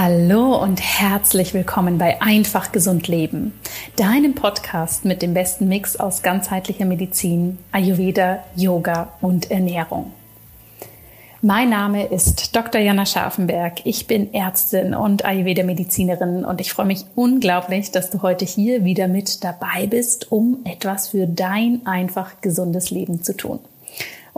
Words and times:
Hallo 0.00 0.54
und 0.54 0.80
herzlich 0.80 1.54
willkommen 1.54 1.98
bei 1.98 2.22
Einfach 2.22 2.70
Gesund 2.70 3.08
Leben, 3.08 3.52
deinem 3.96 4.36
Podcast 4.36 5.04
mit 5.04 5.22
dem 5.22 5.34
besten 5.34 5.66
Mix 5.66 5.96
aus 5.96 6.22
ganzheitlicher 6.22 6.84
Medizin, 6.84 7.58
Ayurveda, 7.72 8.44
Yoga 8.54 9.12
und 9.20 9.50
Ernährung. 9.50 10.12
Mein 11.42 11.70
Name 11.70 12.06
ist 12.06 12.54
Dr. 12.54 12.80
Jana 12.80 13.06
Scharfenberg. 13.06 13.84
Ich 13.86 14.06
bin 14.06 14.32
Ärztin 14.32 14.94
und 14.94 15.24
Ayurveda-Medizinerin 15.24 16.44
und 16.44 16.60
ich 16.60 16.72
freue 16.72 16.86
mich 16.86 17.04
unglaublich, 17.16 17.90
dass 17.90 18.08
du 18.10 18.22
heute 18.22 18.44
hier 18.44 18.84
wieder 18.84 19.08
mit 19.08 19.42
dabei 19.42 19.88
bist, 19.88 20.30
um 20.30 20.58
etwas 20.64 21.08
für 21.08 21.26
dein 21.26 21.84
einfach 21.88 22.40
gesundes 22.40 22.92
Leben 22.92 23.24
zu 23.24 23.36
tun. 23.36 23.58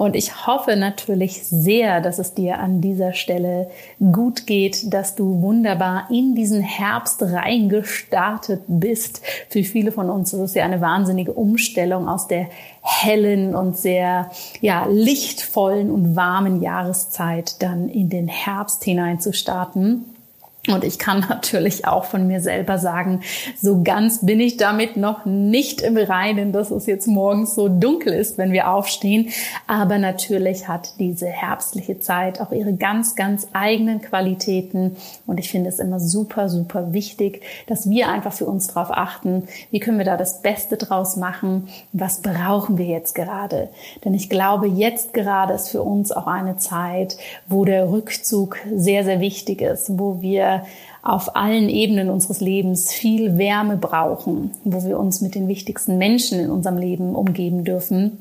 Und 0.01 0.17
ich 0.17 0.47
hoffe 0.47 0.77
natürlich 0.77 1.43
sehr, 1.43 2.01
dass 2.01 2.19
es 2.19 2.33
dir 2.33 2.59
an 2.59 2.81
dieser 2.81 3.13
Stelle 3.13 3.69
gut 4.01 4.47
geht, 4.47 4.95
dass 4.95 5.15
du 5.15 5.43
wunderbar 5.43 6.07
in 6.09 6.35
diesen 6.35 6.63
Herbst 6.63 7.21
reingestartet 7.23 8.63
bist. 8.67 9.21
Für 9.51 9.63
viele 9.63 9.93
von 9.93 10.09
uns 10.09 10.33
ist 10.33 10.41
es 10.41 10.55
ja 10.55 10.65
eine 10.65 10.81
wahnsinnige 10.81 11.35
Umstellung 11.35 12.09
aus 12.09 12.29
der 12.29 12.47
hellen 12.81 13.55
und 13.55 13.77
sehr 13.77 14.31
ja, 14.63 14.87
lichtvollen 14.89 15.91
und 15.91 16.17
warmen 16.17 16.63
Jahreszeit 16.63 17.61
dann 17.61 17.91
in 17.91 18.09
den 18.09 18.27
Herbst 18.27 18.83
hinein 18.83 19.21
zu 19.21 19.35
starten. 19.35 20.07
Und 20.73 20.85
ich 20.85 20.99
kann 20.99 21.21
natürlich 21.29 21.87
auch 21.87 22.05
von 22.05 22.27
mir 22.27 22.41
selber 22.41 22.79
sagen, 22.79 23.21
so 23.61 23.83
ganz 23.83 24.25
bin 24.25 24.41
ich 24.41 24.57
damit 24.57 24.97
noch 24.97 25.25
nicht 25.25 25.81
im 25.81 25.97
Reinen, 25.97 26.53
dass 26.53 26.71
es 26.71 26.87
jetzt 26.87 27.07
morgens 27.07 27.55
so 27.55 27.69
dunkel 27.69 28.13
ist, 28.13 28.39
wenn 28.39 28.53
wir 28.53 28.71
aufstehen. 28.71 29.29
Aber 29.67 29.99
natürlich 29.99 30.69
hat 30.69 30.99
diese 30.99 31.27
herbstliche 31.27 31.99
Zeit 32.01 32.41
auch 32.41 32.53
ihre 32.53 32.75
ganz, 32.75 33.17
ganz 33.17 33.49
eigenen 33.53 34.01
Qualitäten. 34.01 34.97
Und 35.27 35.39
ich 35.39 35.51
finde 35.51 35.69
es 35.69 35.79
immer 35.79 36.01
super, 36.01 36.49
super 36.49 36.93
wichtig, 36.93 37.43
dass 37.67 37.89
wir 37.89 38.09
einfach 38.09 38.33
für 38.33 38.47
uns 38.47 38.69
darauf 38.69 38.91
achten, 38.91 39.49
wie 39.71 39.81
können 39.81 39.99
wir 39.99 40.05
da 40.05 40.17
das 40.17 40.43
Beste 40.43 40.77
draus 40.77 41.17
machen? 41.17 41.69
Was 41.93 42.21
brauchen 42.21 42.79
wir 42.79 42.87
jetzt 42.87 43.15
gerade? 43.15 43.69
Denn 44.05 44.15
ich 44.15 44.29
glaube, 44.29 44.67
jetzt 44.67 45.15
gerade 45.15 45.55
ist 45.55 45.71
für 45.71 45.83
uns 45.83 46.13
auch 46.13 46.27
eine 46.27 46.57
Zeit, 46.57 47.17
wo 47.47 47.65
der 47.65 47.91
Rückzug 47.91 48.59
sehr, 48.75 49.05
sehr 49.05 49.21
wichtig 49.21 49.61
ist, 49.61 49.99
wo 49.99 50.21
wir 50.21 50.60
auf 51.03 51.37
allen 51.37 51.69
Ebenen 51.69 52.11
unseres 52.11 52.41
Lebens 52.41 52.93
viel 52.93 53.39
Wärme 53.39 53.77
brauchen, 53.77 54.53
wo 54.65 54.85
wir 54.85 54.99
uns 54.99 55.21
mit 55.21 55.35
den 55.35 55.49
wichtigsten 55.49 55.99
Menschen 55.99 56.41
in 56.41 56.51
unserem 56.51 56.79
Leben 56.79 57.15
umgeben 57.15 57.65
dürfen 57.65 58.19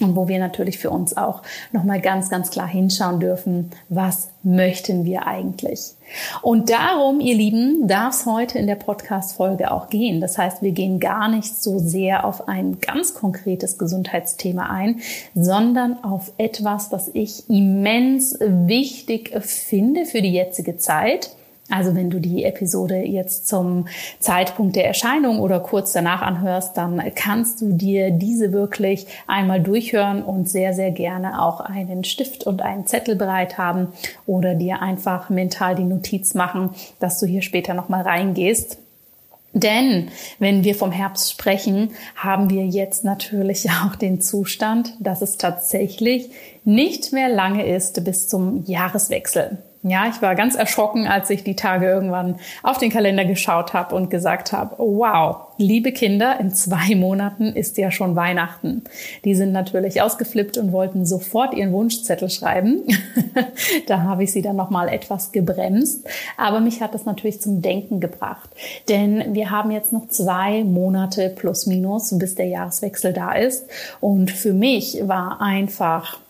und 0.00 0.16
wo 0.16 0.28
wir 0.28 0.38
natürlich 0.38 0.78
für 0.78 0.90
uns 0.90 1.16
auch 1.16 1.42
nochmal 1.72 2.00
ganz, 2.00 2.30
ganz 2.30 2.50
klar 2.50 2.66
hinschauen 2.66 3.20
dürfen, 3.20 3.70
was 3.88 4.30
möchten 4.42 5.04
wir 5.04 5.26
eigentlich? 5.26 5.92
Und 6.40 6.70
darum, 6.70 7.20
ihr 7.20 7.34
Lieben, 7.34 7.86
darf 7.88 8.14
es 8.14 8.26
heute 8.26 8.58
in 8.58 8.66
der 8.66 8.76
Podcast-Folge 8.76 9.70
auch 9.70 9.88
gehen. 9.88 10.20
Das 10.20 10.38
heißt, 10.38 10.62
wir 10.62 10.72
gehen 10.72 10.98
gar 10.98 11.28
nicht 11.28 11.62
so 11.62 11.78
sehr 11.78 12.24
auf 12.24 12.48
ein 12.48 12.80
ganz 12.80 13.14
konkretes 13.14 13.78
Gesundheitsthema 13.78 14.70
ein, 14.70 15.00
sondern 15.34 16.02
auf 16.02 16.32
etwas, 16.38 16.90
was 16.90 17.10
ich 17.12 17.48
immens 17.48 18.36
wichtig 18.40 19.30
finde 19.42 20.04
für 20.04 20.22
die 20.22 20.32
jetzige 20.32 20.76
Zeit 20.76 21.30
also 21.72 21.94
wenn 21.96 22.10
du 22.10 22.20
die 22.20 22.44
Episode 22.44 22.96
jetzt 22.98 23.48
zum 23.48 23.86
Zeitpunkt 24.18 24.76
der 24.76 24.86
Erscheinung 24.86 25.40
oder 25.40 25.58
kurz 25.60 25.92
danach 25.92 26.20
anhörst, 26.20 26.76
dann 26.76 27.02
kannst 27.14 27.62
du 27.62 27.72
dir 27.72 28.10
diese 28.10 28.52
wirklich 28.52 29.06
einmal 29.26 29.60
durchhören 29.60 30.22
und 30.22 30.50
sehr, 30.50 30.74
sehr 30.74 30.90
gerne 30.90 31.40
auch 31.40 31.60
einen 31.60 32.04
Stift 32.04 32.44
und 32.44 32.60
einen 32.60 32.86
Zettel 32.86 33.16
bereit 33.16 33.56
haben 33.56 33.88
oder 34.26 34.54
dir 34.54 34.82
einfach 34.82 35.30
mental 35.30 35.74
die 35.74 35.84
Notiz 35.84 36.34
machen, 36.34 36.70
dass 37.00 37.18
du 37.18 37.26
hier 37.26 37.40
später 37.40 37.72
nochmal 37.72 38.02
reingehst. 38.02 38.76
Denn 39.54 40.08
wenn 40.38 40.64
wir 40.64 40.74
vom 40.74 40.92
Herbst 40.92 41.30
sprechen, 41.30 41.92
haben 42.16 42.50
wir 42.50 42.66
jetzt 42.66 43.02
natürlich 43.02 43.70
auch 43.86 43.96
den 43.96 44.20
Zustand, 44.20 44.92
dass 45.00 45.22
es 45.22 45.38
tatsächlich 45.38 46.30
nicht 46.64 47.14
mehr 47.14 47.30
lange 47.30 47.66
ist 47.66 48.04
bis 48.04 48.28
zum 48.28 48.64
Jahreswechsel. 48.66 49.56
Ja, 49.84 50.06
ich 50.08 50.22
war 50.22 50.36
ganz 50.36 50.54
erschrocken, 50.54 51.08
als 51.08 51.28
ich 51.28 51.42
die 51.42 51.56
Tage 51.56 51.86
irgendwann 51.86 52.36
auf 52.62 52.78
den 52.78 52.90
Kalender 52.90 53.24
geschaut 53.24 53.72
habe 53.72 53.96
und 53.96 54.10
gesagt 54.10 54.52
habe, 54.52 54.76
wow, 54.78 55.48
liebe 55.56 55.90
Kinder, 55.90 56.38
in 56.38 56.54
zwei 56.54 56.94
Monaten 56.94 57.46
ist 57.46 57.78
ja 57.78 57.90
schon 57.90 58.14
Weihnachten. 58.14 58.84
Die 59.24 59.34
sind 59.34 59.50
natürlich 59.50 60.00
ausgeflippt 60.00 60.56
und 60.56 60.70
wollten 60.70 61.04
sofort 61.04 61.54
ihren 61.54 61.72
Wunschzettel 61.72 62.30
schreiben. 62.30 62.84
da 63.88 64.02
habe 64.02 64.22
ich 64.22 64.30
sie 64.30 64.42
dann 64.42 64.54
nochmal 64.54 64.88
etwas 64.88 65.32
gebremst. 65.32 66.06
Aber 66.36 66.60
mich 66.60 66.80
hat 66.80 66.94
das 66.94 67.04
natürlich 67.04 67.40
zum 67.40 67.60
Denken 67.60 67.98
gebracht. 67.98 68.50
Denn 68.88 69.34
wir 69.34 69.50
haben 69.50 69.72
jetzt 69.72 69.92
noch 69.92 70.06
zwei 70.08 70.62
Monate 70.62 71.28
plus 71.28 71.66
minus, 71.66 72.16
bis 72.16 72.36
der 72.36 72.46
Jahreswechsel 72.46 73.12
da 73.12 73.32
ist. 73.32 73.66
Und 74.00 74.30
für 74.30 74.52
mich 74.52 75.00
war 75.08 75.40
einfach 75.40 76.21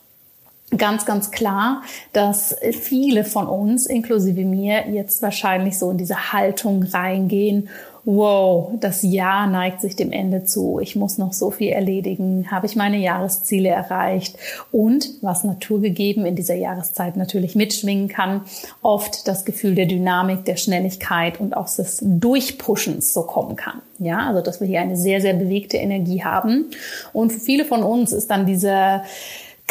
ganz, 0.76 1.04
ganz 1.04 1.30
klar, 1.30 1.82
dass 2.12 2.56
viele 2.72 3.24
von 3.24 3.46
uns, 3.46 3.86
inklusive 3.86 4.44
mir, 4.44 4.88
jetzt 4.90 5.22
wahrscheinlich 5.22 5.78
so 5.78 5.90
in 5.90 5.98
diese 5.98 6.32
Haltung 6.32 6.82
reingehen. 6.82 7.68
Wow, 8.04 8.72
das 8.80 9.02
Jahr 9.04 9.46
neigt 9.46 9.80
sich 9.80 9.94
dem 9.94 10.10
Ende 10.10 10.44
zu. 10.44 10.80
Ich 10.80 10.96
muss 10.96 11.18
noch 11.18 11.32
so 11.32 11.52
viel 11.52 11.68
erledigen. 11.68 12.50
Habe 12.50 12.66
ich 12.66 12.74
meine 12.74 12.96
Jahresziele 12.96 13.68
erreicht? 13.68 14.36
Und 14.72 15.08
was 15.20 15.44
naturgegeben 15.44 16.26
in 16.26 16.34
dieser 16.34 16.56
Jahreszeit 16.56 17.16
natürlich 17.16 17.54
mitschwingen 17.54 18.08
kann, 18.08 18.40
oft 18.82 19.28
das 19.28 19.44
Gefühl 19.44 19.76
der 19.76 19.86
Dynamik, 19.86 20.44
der 20.46 20.56
Schnelligkeit 20.56 21.38
und 21.38 21.56
auch 21.56 21.72
des 21.72 22.00
Durchpushens 22.02 23.14
so 23.14 23.22
kommen 23.22 23.54
kann. 23.54 23.82
Ja, 24.00 24.26
also 24.26 24.40
dass 24.40 24.60
wir 24.60 24.66
hier 24.66 24.80
eine 24.80 24.96
sehr, 24.96 25.20
sehr 25.20 25.34
bewegte 25.34 25.76
Energie 25.76 26.24
haben. 26.24 26.70
Und 27.12 27.32
für 27.32 27.38
viele 27.38 27.64
von 27.64 27.84
uns 27.84 28.10
ist 28.10 28.32
dann 28.32 28.46
dieser 28.46 29.04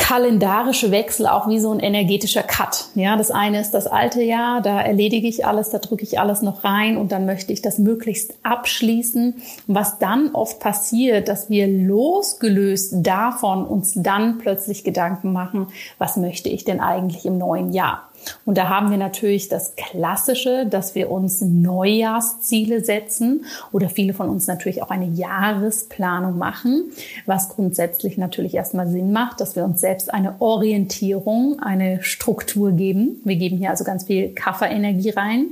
kalendarische 0.02 0.90
Wechsel 0.90 1.28
auch 1.28 1.48
wie 1.48 1.60
so 1.60 1.72
ein 1.72 1.80
energetischer 1.80 2.42
Cut. 2.42 2.86
Ja, 2.96 3.16
das 3.16 3.30
eine 3.30 3.62
ist 3.62 3.72
das 3.72 3.86
alte 3.86 4.24
Jahr, 4.24 4.60
da 4.62 4.82
erledige 4.82 5.28
ich 5.28 5.46
alles, 5.46 5.70
da 5.70 5.78
drücke 5.78 6.04
ich 6.04 6.20
alles 6.20 6.42
noch 6.42 6.64
rein 6.64 6.98
und 6.98 7.12
dann 7.12 7.28
möchte 7.28 7.54
ich 7.54 7.62
das 7.62 7.78
möglichst 7.78 8.34
abschließen. 8.42 9.36
Was 9.68 10.00
dann 10.00 10.32
oft 10.34 10.60
passiert, 10.60 11.28
dass 11.28 11.52
wir 11.52 11.68
losgelöst 11.68 12.96
davon 12.98 13.64
uns 13.64 13.94
dann 13.96 14.40
plötzlich 14.40 14.84
Gedanken 14.84 15.34
machen, 15.34 15.68
was 16.00 16.18
möchte 16.18 16.50
ich 16.50 16.66
denn 16.66 16.80
eigentlich 16.80 17.26
im 17.26 17.38
neuen 17.38 17.72
Jahr? 17.72 18.11
Und 18.46 18.58
da 18.58 18.70
haben 18.70 18.92
wir 18.92 18.98
natürlich 18.98 19.50
das 19.50 19.76
Klassische, 19.76 20.66
dass 20.66 20.96
wir 20.96 21.12
uns 21.12 21.42
Neujahrsziele 21.42 22.84
setzen 22.84 23.46
oder 23.72 23.90
viele 23.90 24.14
von 24.14 24.30
uns 24.30 24.48
natürlich 24.48 24.84
auch 24.84 24.90
eine 24.90 25.08
Jahresplanung 25.08 26.38
machen, 26.38 26.92
was 27.26 27.50
grundsätzlich 27.50 28.18
natürlich 28.18 28.56
erstmal 28.56 28.88
Sinn 28.88 29.12
macht, 29.12 29.42
dass 29.42 29.56
wir 29.56 29.64
uns 29.64 29.82
selbst 29.82 30.14
eine 30.14 30.40
Orientierung, 30.40 31.60
eine 31.60 32.04
Struktur 32.04 32.72
geben. 32.72 33.22
Wir 33.24 33.36
geben 33.36 33.58
hier 33.58 33.70
also 33.70 33.84
ganz 33.84 34.06
viel 34.06 34.30
Kafferenergie 34.30 35.12
rein. 35.12 35.46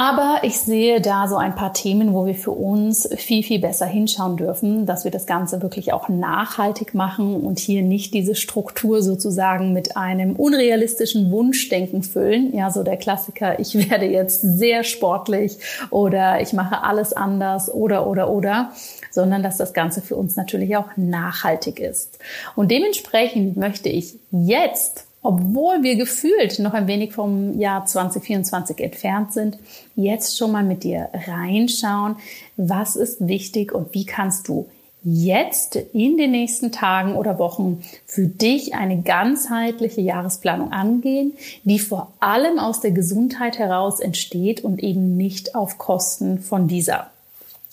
Aber 0.00 0.38
ich 0.44 0.58
sehe 0.58 1.02
da 1.02 1.28
so 1.28 1.36
ein 1.36 1.54
paar 1.54 1.74
Themen, 1.74 2.14
wo 2.14 2.24
wir 2.24 2.34
für 2.34 2.52
uns 2.52 3.06
viel, 3.18 3.42
viel 3.42 3.58
besser 3.60 3.84
hinschauen 3.84 4.38
dürfen, 4.38 4.86
dass 4.86 5.04
wir 5.04 5.10
das 5.10 5.26
Ganze 5.26 5.60
wirklich 5.60 5.92
auch 5.92 6.08
nachhaltig 6.08 6.94
machen 6.94 7.36
und 7.36 7.58
hier 7.58 7.82
nicht 7.82 8.14
diese 8.14 8.34
Struktur 8.34 9.02
sozusagen 9.02 9.74
mit 9.74 9.98
einem 9.98 10.36
unrealistischen 10.36 11.30
Wunschdenken 11.30 12.02
füllen. 12.02 12.56
Ja, 12.56 12.70
so 12.70 12.82
der 12.82 12.96
Klassiker, 12.96 13.60
ich 13.60 13.90
werde 13.90 14.06
jetzt 14.06 14.40
sehr 14.40 14.84
sportlich 14.84 15.58
oder 15.90 16.40
ich 16.40 16.54
mache 16.54 16.82
alles 16.82 17.12
anders 17.12 17.70
oder, 17.70 18.06
oder, 18.06 18.30
oder, 18.30 18.72
sondern 19.10 19.42
dass 19.42 19.58
das 19.58 19.74
Ganze 19.74 20.00
für 20.00 20.16
uns 20.16 20.34
natürlich 20.34 20.78
auch 20.78 20.96
nachhaltig 20.96 21.78
ist. 21.78 22.18
Und 22.56 22.70
dementsprechend 22.70 23.58
möchte 23.58 23.90
ich 23.90 24.14
jetzt 24.30 25.09
obwohl 25.22 25.82
wir 25.82 25.96
gefühlt 25.96 26.58
noch 26.58 26.72
ein 26.72 26.86
wenig 26.86 27.12
vom 27.12 27.58
Jahr 27.58 27.84
2024 27.84 28.80
entfernt 28.80 29.32
sind, 29.32 29.58
jetzt 29.94 30.38
schon 30.38 30.52
mal 30.52 30.64
mit 30.64 30.82
dir 30.84 31.10
reinschauen, 31.26 32.16
was 32.56 32.96
ist 32.96 33.26
wichtig 33.26 33.72
und 33.72 33.92
wie 33.94 34.06
kannst 34.06 34.48
du 34.48 34.68
jetzt 35.02 35.76
in 35.76 36.18
den 36.18 36.30
nächsten 36.30 36.72
Tagen 36.72 37.16
oder 37.16 37.38
Wochen 37.38 37.82
für 38.06 38.26
dich 38.26 38.74
eine 38.74 39.00
ganzheitliche 39.00 40.00
Jahresplanung 40.00 40.72
angehen, 40.72 41.34
die 41.64 41.78
vor 41.78 42.12
allem 42.20 42.58
aus 42.58 42.80
der 42.80 42.90
Gesundheit 42.90 43.58
heraus 43.58 44.00
entsteht 44.00 44.62
und 44.62 44.82
eben 44.82 45.16
nicht 45.16 45.54
auf 45.54 45.78
Kosten 45.78 46.38
von 46.38 46.68
dieser. 46.68 47.10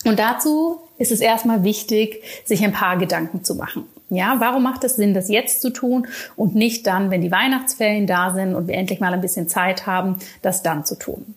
Und 0.04 0.18
dazu 0.18 0.78
ist 0.96 1.12
es 1.12 1.20
erstmal 1.20 1.64
wichtig, 1.64 2.22
sich 2.44 2.64
ein 2.64 2.72
paar 2.72 2.96
Gedanken 2.96 3.44
zu 3.44 3.54
machen. 3.54 3.84
Ja, 4.10 4.36
warum 4.38 4.62
macht 4.62 4.84
es 4.84 4.96
Sinn, 4.96 5.14
das 5.14 5.28
jetzt 5.28 5.60
zu 5.60 5.70
tun 5.70 6.06
und 6.36 6.54
nicht 6.54 6.86
dann, 6.86 7.10
wenn 7.10 7.20
die 7.20 7.30
Weihnachtsferien 7.30 8.06
da 8.06 8.32
sind 8.32 8.54
und 8.54 8.68
wir 8.68 8.74
endlich 8.74 9.00
mal 9.00 9.12
ein 9.12 9.20
bisschen 9.20 9.48
Zeit 9.48 9.86
haben, 9.86 10.16
das 10.42 10.62
dann 10.62 10.84
zu 10.84 10.98
tun? 10.98 11.34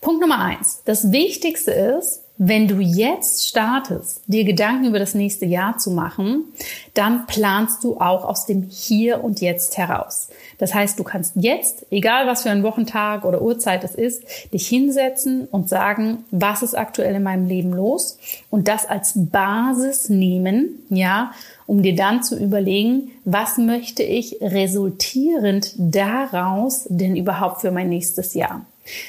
Punkt 0.00 0.20
Nummer 0.20 0.38
eins. 0.38 0.82
Das 0.84 1.12
Wichtigste 1.12 1.72
ist, 1.72 2.22
wenn 2.38 2.68
du 2.68 2.80
jetzt 2.80 3.48
startest, 3.48 4.20
dir 4.26 4.44
Gedanken 4.44 4.86
über 4.86 4.98
das 4.98 5.14
nächste 5.14 5.46
Jahr 5.46 5.78
zu 5.78 5.90
machen, 5.90 6.44
dann 6.92 7.26
planst 7.26 7.82
du 7.82 7.98
auch 7.98 8.24
aus 8.24 8.44
dem 8.44 8.62
Hier 8.62 9.24
und 9.24 9.40
Jetzt 9.40 9.78
heraus. 9.78 10.28
Das 10.58 10.74
heißt, 10.74 10.98
du 10.98 11.04
kannst 11.04 11.32
jetzt, 11.36 11.86
egal 11.90 12.26
was 12.26 12.42
für 12.42 12.50
ein 12.50 12.62
Wochentag 12.62 13.24
oder 13.24 13.40
Uhrzeit 13.40 13.84
es 13.84 13.94
ist, 13.94 14.22
dich 14.52 14.66
hinsetzen 14.68 15.46
und 15.50 15.68
sagen, 15.68 16.24
was 16.30 16.62
ist 16.62 16.76
aktuell 16.76 17.14
in 17.14 17.22
meinem 17.22 17.46
Leben 17.46 17.72
los 17.72 18.18
und 18.50 18.68
das 18.68 18.86
als 18.86 19.12
Basis 19.16 20.08
nehmen, 20.10 20.84
ja, 20.90 21.32
um 21.66 21.82
dir 21.82 21.96
dann 21.96 22.22
zu 22.22 22.38
überlegen, 22.38 23.12
was 23.24 23.58
möchte 23.58 24.02
ich 24.02 24.38
resultierend 24.40 25.74
daraus 25.78 26.86
denn 26.88 27.16
überhaupt 27.16 27.62
für 27.62 27.70
mein 27.70 27.88
nächstes 27.88 28.34
Jahr? 28.34 28.64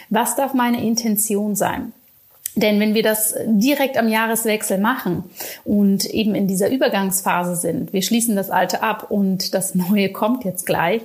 Was 0.10 0.36
darf 0.36 0.54
meine 0.54 0.84
Intention 0.84 1.56
sein? 1.56 1.94
Denn 2.58 2.80
wenn 2.80 2.96
wir 2.96 3.04
das 3.04 3.36
direkt 3.46 3.98
am 3.98 4.10
Jahreswechsel 4.10 4.80
machen 4.80 5.26
und 5.64 6.06
eben 6.06 6.34
in 6.34 6.48
dieser 6.48 6.70
Übergangsphase 6.72 7.56
sind, 7.56 7.94
wir 7.94 8.02
schließen 8.02 8.36
das 8.36 8.50
Alte 8.50 8.82
ab 8.82 9.12
und 9.12 9.54
das 9.54 9.76
Neue 9.76 10.10
kommt 10.14 10.44
jetzt 10.44 10.66
gleich, 10.66 11.02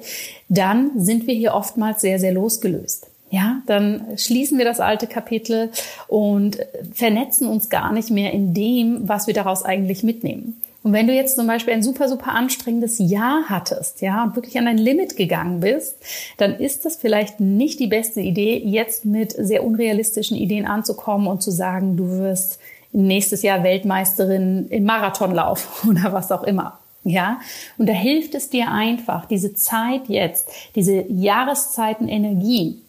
dann 0.48 0.90
sind 0.96 1.26
wir 1.26 1.34
hier 1.34 1.52
oftmals 1.52 2.00
sehr, 2.00 2.18
sehr 2.18 2.32
losgelöst. 2.32 3.06
Ja, 3.30 3.62
dann 3.66 4.04
schließen 4.16 4.58
wir 4.58 4.64
das 4.64 4.80
alte 4.80 5.06
Kapitel 5.06 5.70
und 6.08 6.58
vernetzen 6.92 7.46
uns 7.46 7.68
gar 7.70 7.92
nicht 7.92 8.10
mehr 8.10 8.32
in 8.32 8.52
dem, 8.52 9.08
was 9.08 9.26
wir 9.26 9.34
daraus 9.34 9.62
eigentlich 9.62 10.02
mitnehmen. 10.02 10.60
Und 10.82 10.92
wenn 10.92 11.06
du 11.06 11.12
jetzt 11.12 11.36
zum 11.36 11.46
Beispiel 11.46 11.74
ein 11.74 11.82
super, 11.82 12.08
super 12.08 12.32
anstrengendes 12.32 12.98
Jahr 12.98 13.44
hattest, 13.48 14.00
ja, 14.00 14.24
und 14.24 14.34
wirklich 14.34 14.58
an 14.58 14.64
dein 14.64 14.78
Limit 14.78 15.16
gegangen 15.16 15.60
bist, 15.60 15.96
dann 16.38 16.54
ist 16.58 16.84
das 16.84 16.96
vielleicht 16.96 17.38
nicht 17.38 17.78
die 17.78 17.86
beste 17.86 18.20
Idee, 18.20 18.58
jetzt 18.58 19.04
mit 19.04 19.32
sehr 19.32 19.64
unrealistischen 19.64 20.36
Ideen 20.36 20.66
anzukommen 20.66 21.28
und 21.28 21.42
zu 21.42 21.52
sagen, 21.52 21.96
du 21.96 22.08
wirst 22.18 22.58
nächstes 22.90 23.42
Jahr 23.42 23.62
Weltmeisterin 23.62 24.66
im 24.68 24.84
Marathonlauf 24.84 25.84
oder 25.88 26.12
was 26.12 26.32
auch 26.32 26.42
immer. 26.42 26.78
Ja, 27.04 27.40
und 27.78 27.88
da 27.88 27.92
hilft 27.92 28.34
es 28.36 28.48
dir 28.48 28.70
einfach, 28.70 29.26
diese 29.26 29.54
Zeit 29.54 30.02
jetzt, 30.06 30.48
diese 30.76 31.04
Jahreszeiten 31.08 32.08
Energie 32.08 32.80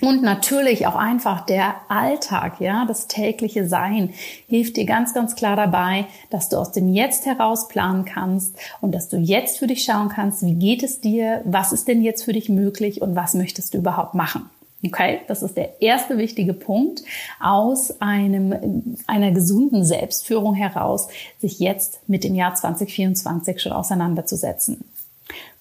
und 0.00 0.22
natürlich 0.22 0.86
auch 0.86 0.94
einfach 0.94 1.44
der 1.44 1.74
Alltag, 1.88 2.60
ja, 2.60 2.84
das 2.86 3.08
tägliche 3.08 3.66
Sein 3.68 4.10
hilft 4.46 4.76
dir 4.76 4.84
ganz, 4.84 5.14
ganz 5.14 5.34
klar 5.34 5.56
dabei, 5.56 6.06
dass 6.30 6.48
du 6.48 6.56
aus 6.56 6.72
dem 6.72 6.92
Jetzt 6.92 7.26
heraus 7.26 7.68
planen 7.68 8.04
kannst 8.04 8.56
und 8.80 8.94
dass 8.94 9.08
du 9.08 9.16
jetzt 9.16 9.58
für 9.58 9.66
dich 9.66 9.84
schauen 9.84 10.08
kannst, 10.08 10.44
wie 10.44 10.54
geht 10.54 10.82
es 10.82 11.00
dir, 11.00 11.42
was 11.44 11.72
ist 11.72 11.88
denn 11.88 12.02
jetzt 12.02 12.22
für 12.22 12.32
dich 12.32 12.48
möglich 12.48 13.02
und 13.02 13.16
was 13.16 13.34
möchtest 13.34 13.74
du 13.74 13.78
überhaupt 13.78 14.14
machen. 14.14 14.48
Okay, 14.84 15.20
das 15.26 15.42
ist 15.42 15.56
der 15.56 15.82
erste 15.82 16.18
wichtige 16.18 16.54
Punkt 16.54 17.02
aus 17.40 18.00
einem, 18.00 18.96
einer 19.08 19.32
gesunden 19.32 19.84
Selbstführung 19.84 20.54
heraus, 20.54 21.08
sich 21.40 21.58
jetzt 21.58 22.08
mit 22.08 22.22
dem 22.22 22.36
Jahr 22.36 22.54
2024 22.54 23.60
schon 23.60 23.72
auseinanderzusetzen. 23.72 24.84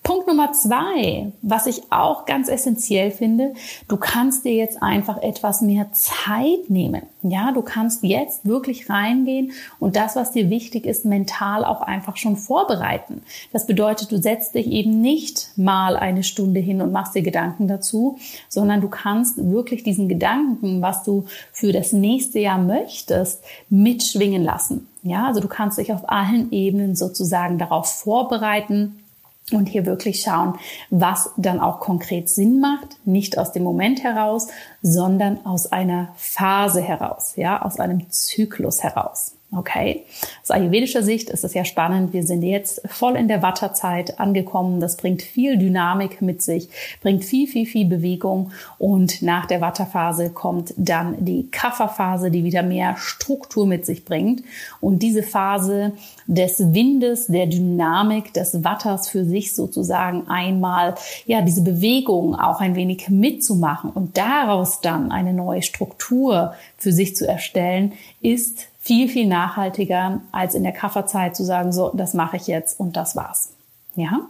Punkt 0.07 0.25
Nummer 0.25 0.53
zwei, 0.53 1.33
was 1.41 1.67
ich 1.67 1.91
auch 1.91 2.25
ganz 2.25 2.47
essentiell 2.47 3.11
finde, 3.11 3.53
du 3.89 3.97
kannst 3.97 4.45
dir 4.45 4.53
jetzt 4.53 4.81
einfach 4.81 5.21
etwas 5.21 5.59
mehr 5.59 5.91
Zeit 5.91 6.69
nehmen. 6.69 7.01
Ja, 7.23 7.51
du 7.51 7.61
kannst 7.61 8.03
jetzt 8.03 8.45
wirklich 8.45 8.89
reingehen 8.89 9.51
und 9.79 9.97
das, 9.97 10.15
was 10.15 10.31
dir 10.31 10.49
wichtig 10.49 10.85
ist, 10.85 11.03
mental 11.03 11.65
auch 11.65 11.81
einfach 11.81 12.15
schon 12.15 12.37
vorbereiten. 12.37 13.21
Das 13.51 13.65
bedeutet, 13.65 14.09
du 14.13 14.17
setzt 14.17 14.55
dich 14.55 14.67
eben 14.67 15.01
nicht 15.01 15.49
mal 15.57 15.97
eine 15.97 16.23
Stunde 16.23 16.61
hin 16.61 16.81
und 16.81 16.93
machst 16.93 17.13
dir 17.13 17.21
Gedanken 17.21 17.67
dazu, 17.67 18.17
sondern 18.47 18.79
du 18.79 18.87
kannst 18.87 19.35
wirklich 19.51 19.83
diesen 19.83 20.07
Gedanken, 20.07 20.81
was 20.81 21.03
du 21.03 21.25
für 21.51 21.73
das 21.73 21.91
nächste 21.91 22.39
Jahr 22.39 22.59
möchtest, 22.59 23.43
mitschwingen 23.69 24.45
lassen. 24.45 24.87
Ja, 25.03 25.25
also 25.25 25.41
du 25.41 25.49
kannst 25.49 25.77
dich 25.77 25.91
auf 25.91 26.07
allen 26.09 26.53
Ebenen 26.53 26.95
sozusagen 26.95 27.57
darauf 27.57 27.87
vorbereiten, 27.87 29.03
und 29.51 29.67
hier 29.69 29.85
wirklich 29.85 30.21
schauen, 30.21 30.57
was 30.89 31.29
dann 31.37 31.59
auch 31.59 31.79
konkret 31.79 32.29
Sinn 32.29 32.59
macht, 32.59 32.97
nicht 33.05 33.37
aus 33.37 33.53
dem 33.53 33.63
Moment 33.63 34.03
heraus, 34.03 34.47
sondern 34.81 35.45
aus 35.45 35.71
einer 35.71 36.09
Phase 36.17 36.81
heraus, 36.81 37.33
ja, 37.37 37.61
aus 37.61 37.79
einem 37.79 38.09
Zyklus 38.11 38.83
heraus. 38.83 39.36
Okay, 39.55 40.03
aus 40.43 40.51
ayurvedischer 40.51 41.03
Sicht 41.03 41.29
ist 41.29 41.45
es 41.45 41.53
ja 41.53 41.63
spannend. 41.63 42.11
Wir 42.11 42.23
sind 42.23 42.43
jetzt 42.43 42.81
voll 42.85 43.15
in 43.15 43.29
der 43.29 43.41
Watterzeit 43.41 44.19
angekommen. 44.19 44.81
Das 44.81 44.97
bringt 44.97 45.21
viel 45.21 45.57
Dynamik 45.57 46.21
mit 46.21 46.41
sich, 46.41 46.67
bringt 47.01 47.23
viel, 47.23 47.47
viel, 47.47 47.65
viel 47.65 47.87
Bewegung. 47.87 48.51
Und 48.77 49.21
nach 49.21 49.45
der 49.45 49.61
Watterphase 49.61 50.31
kommt 50.31 50.73
dann 50.75 51.23
die 51.23 51.47
Kafferphase, 51.49 52.29
die 52.29 52.43
wieder 52.43 52.61
mehr 52.61 52.97
Struktur 52.97 53.65
mit 53.65 53.85
sich 53.85 54.03
bringt. 54.03 54.43
Und 54.81 55.01
diese 55.01 55.23
Phase 55.23 55.93
des 56.25 56.73
Windes, 56.73 57.27
der 57.27 57.47
Dynamik 57.47 58.33
des 58.33 58.65
Watters 58.65 59.07
für 59.07 59.23
sich 59.23 59.55
sozusagen 59.55 60.27
einmal, 60.27 60.95
ja, 61.25 61.41
diese 61.41 61.61
Bewegung 61.61 62.35
auch 62.35 62.59
ein 62.59 62.75
wenig 62.75 63.07
mitzumachen 63.07 63.91
und 63.91 64.17
daraus 64.17 64.81
dann 64.81 65.09
eine 65.09 65.31
neue 65.31 65.61
Struktur 65.61 66.53
für 66.77 66.91
sich 66.91 67.15
zu 67.15 67.25
erstellen, 67.25 67.93
ist 68.21 68.67
viel, 68.87 69.09
viel 69.09 69.27
nachhaltiger, 69.27 70.21
als 70.31 70.55
in 70.55 70.63
der 70.63 70.71
Kafferzeit 70.71 71.35
zu 71.35 71.43
sagen, 71.43 71.73
so, 71.73 71.91
das 71.93 72.13
mache 72.13 72.37
ich 72.37 72.47
jetzt 72.47 72.79
und 72.79 72.95
das 72.95 73.17
war's. 73.17 73.49
Ja? 73.97 74.21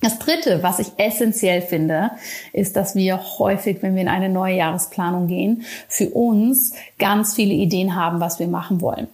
Das 0.00 0.18
dritte, 0.18 0.64
was 0.64 0.80
ich 0.80 0.88
essentiell 0.96 1.62
finde, 1.62 2.10
ist, 2.52 2.74
dass 2.74 2.96
wir 2.96 3.20
häufig, 3.38 3.82
wenn 3.82 3.94
wir 3.94 4.02
in 4.02 4.08
eine 4.08 4.28
neue 4.28 4.56
Jahresplanung 4.56 5.28
gehen, 5.28 5.64
für 5.88 6.10
uns 6.10 6.74
ganz 6.98 7.34
viele 7.34 7.54
Ideen 7.54 7.94
haben, 7.94 8.18
was 8.18 8.40
wir 8.40 8.48
machen 8.48 8.80
wollen. 8.80 9.06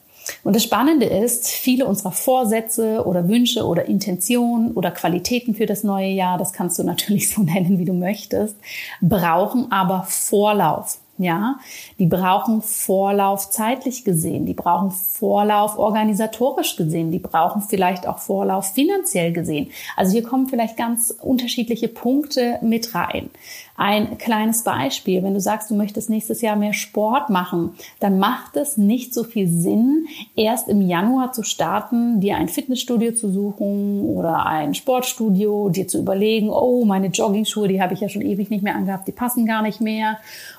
Und 0.43 0.57
das 0.57 0.65
Spannende 0.65 1.05
ist, 1.05 1.49
viele 1.49 1.85
unserer 1.85 2.13
Vorsätze 2.13 3.05
oder 3.05 3.29
Wünsche 3.29 3.67
oder 3.67 3.85
Intentionen 3.85 4.73
oder 4.73 4.91
Qualitäten 4.91 5.55
für 5.55 5.67
das 5.67 5.85
neue 5.85 6.09
Jahr, 6.09 6.39
das 6.39 6.55
kannst 6.55 6.79
du 6.79 6.83
natürlich 6.85 7.29
so 7.29 7.43
nennen, 7.43 7.79
wie 7.79 7.85
du 7.85 7.93
möchtest, 7.93 8.57
brauchen 9.03 9.71
aber 9.71 10.07
Vorlauf. 10.09 10.99
Ja, 11.19 11.59
die 11.99 12.07
brauchen 12.07 12.63
Vorlauf 12.63 13.51
zeitlich 13.51 14.03
gesehen, 14.03 14.47
die 14.47 14.55
brauchen 14.55 14.91
Vorlauf 14.91 15.79
organisatorisch 15.79 16.77
gesehen, 16.77 17.11
die 17.11 17.19
brauchen 17.19 17.61
vielleicht 17.61 18.07
auch 18.07 18.19
Vorlauf 18.19 18.73
finanziell 18.73 19.33
gesehen. 19.33 19.71
Also 19.95 20.13
hier 20.13 20.23
kommen 20.23 20.49
vielleicht 20.49 20.79
ganz 20.79 21.11
unterschiedliche 21.11 21.89
Punkte 21.89 22.59
mit 22.63 22.95
rein. 22.95 23.29
Ein 23.75 24.19
kleines 24.19 24.65
Beispiel, 24.65 25.23
wenn 25.23 25.33
du 25.33 25.41
sagst, 25.41 25.71
du 25.71 25.75
möchtest 25.75 26.11
nächstes 26.11 26.43
Jahr 26.43 26.57
mehr 26.57 26.75
Sport 26.75 27.31
machen, 27.31 27.71
dann 28.01 28.19
macht 28.19 28.57
es 28.57 28.77
nicht 28.77 29.15
so 29.15 29.25
viel 29.25 29.49
Sinn, 29.49 30.07
erst 30.37 30.69
im 30.69 30.83
Januar 30.83 31.33
zu 31.33 31.43
starten, 31.43 32.21
dir 32.21 32.37
ein 32.37 32.49
Fitnessstudio 32.49 33.13
zu 33.13 33.31
suchen 33.31 34.03
oder 34.03 34.45
ein 34.45 34.75
Sportstudio, 34.75 35.71
dir 35.71 35.89
zu 35.89 35.99
überlegen, 35.99 36.51
oh, 36.51 36.85
meine 36.85 37.07
Joggingschuhe, 37.07 37.67
die 37.67 37.81
habe 37.81 37.95
ich 37.95 38.01
ja 38.01 38.11
schon 38.11 38.23
ewig 38.23 38.51
nicht 38.51 38.63
mehr 38.63 38.77
angehabt, 38.77 39.09
die 39.09 39.13
passen 39.13 39.47
gar 39.47 39.63
nicht 39.63 39.81
mehr. 39.81 40.19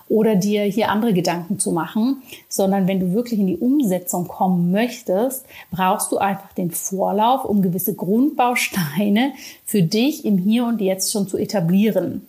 Oder 0.09 0.35
dir 0.35 0.63
hier 0.63 0.89
andere 0.89 1.13
Gedanken 1.13 1.59
zu 1.59 1.71
machen, 1.71 2.21
sondern 2.49 2.87
wenn 2.87 2.99
du 2.99 3.13
wirklich 3.13 3.39
in 3.39 3.47
die 3.47 3.57
Umsetzung 3.57 4.27
kommen 4.27 4.71
möchtest, 4.71 5.45
brauchst 5.71 6.11
du 6.11 6.17
einfach 6.17 6.51
den 6.53 6.71
Vorlauf, 6.71 7.45
um 7.45 7.61
gewisse 7.61 7.95
Grundbausteine 7.95 9.31
für 9.65 9.81
dich 9.81 10.25
im 10.25 10.37
Hier 10.37 10.65
und 10.65 10.81
Jetzt 10.81 11.11
schon 11.11 11.27
zu 11.27 11.37
etablieren. 11.37 12.27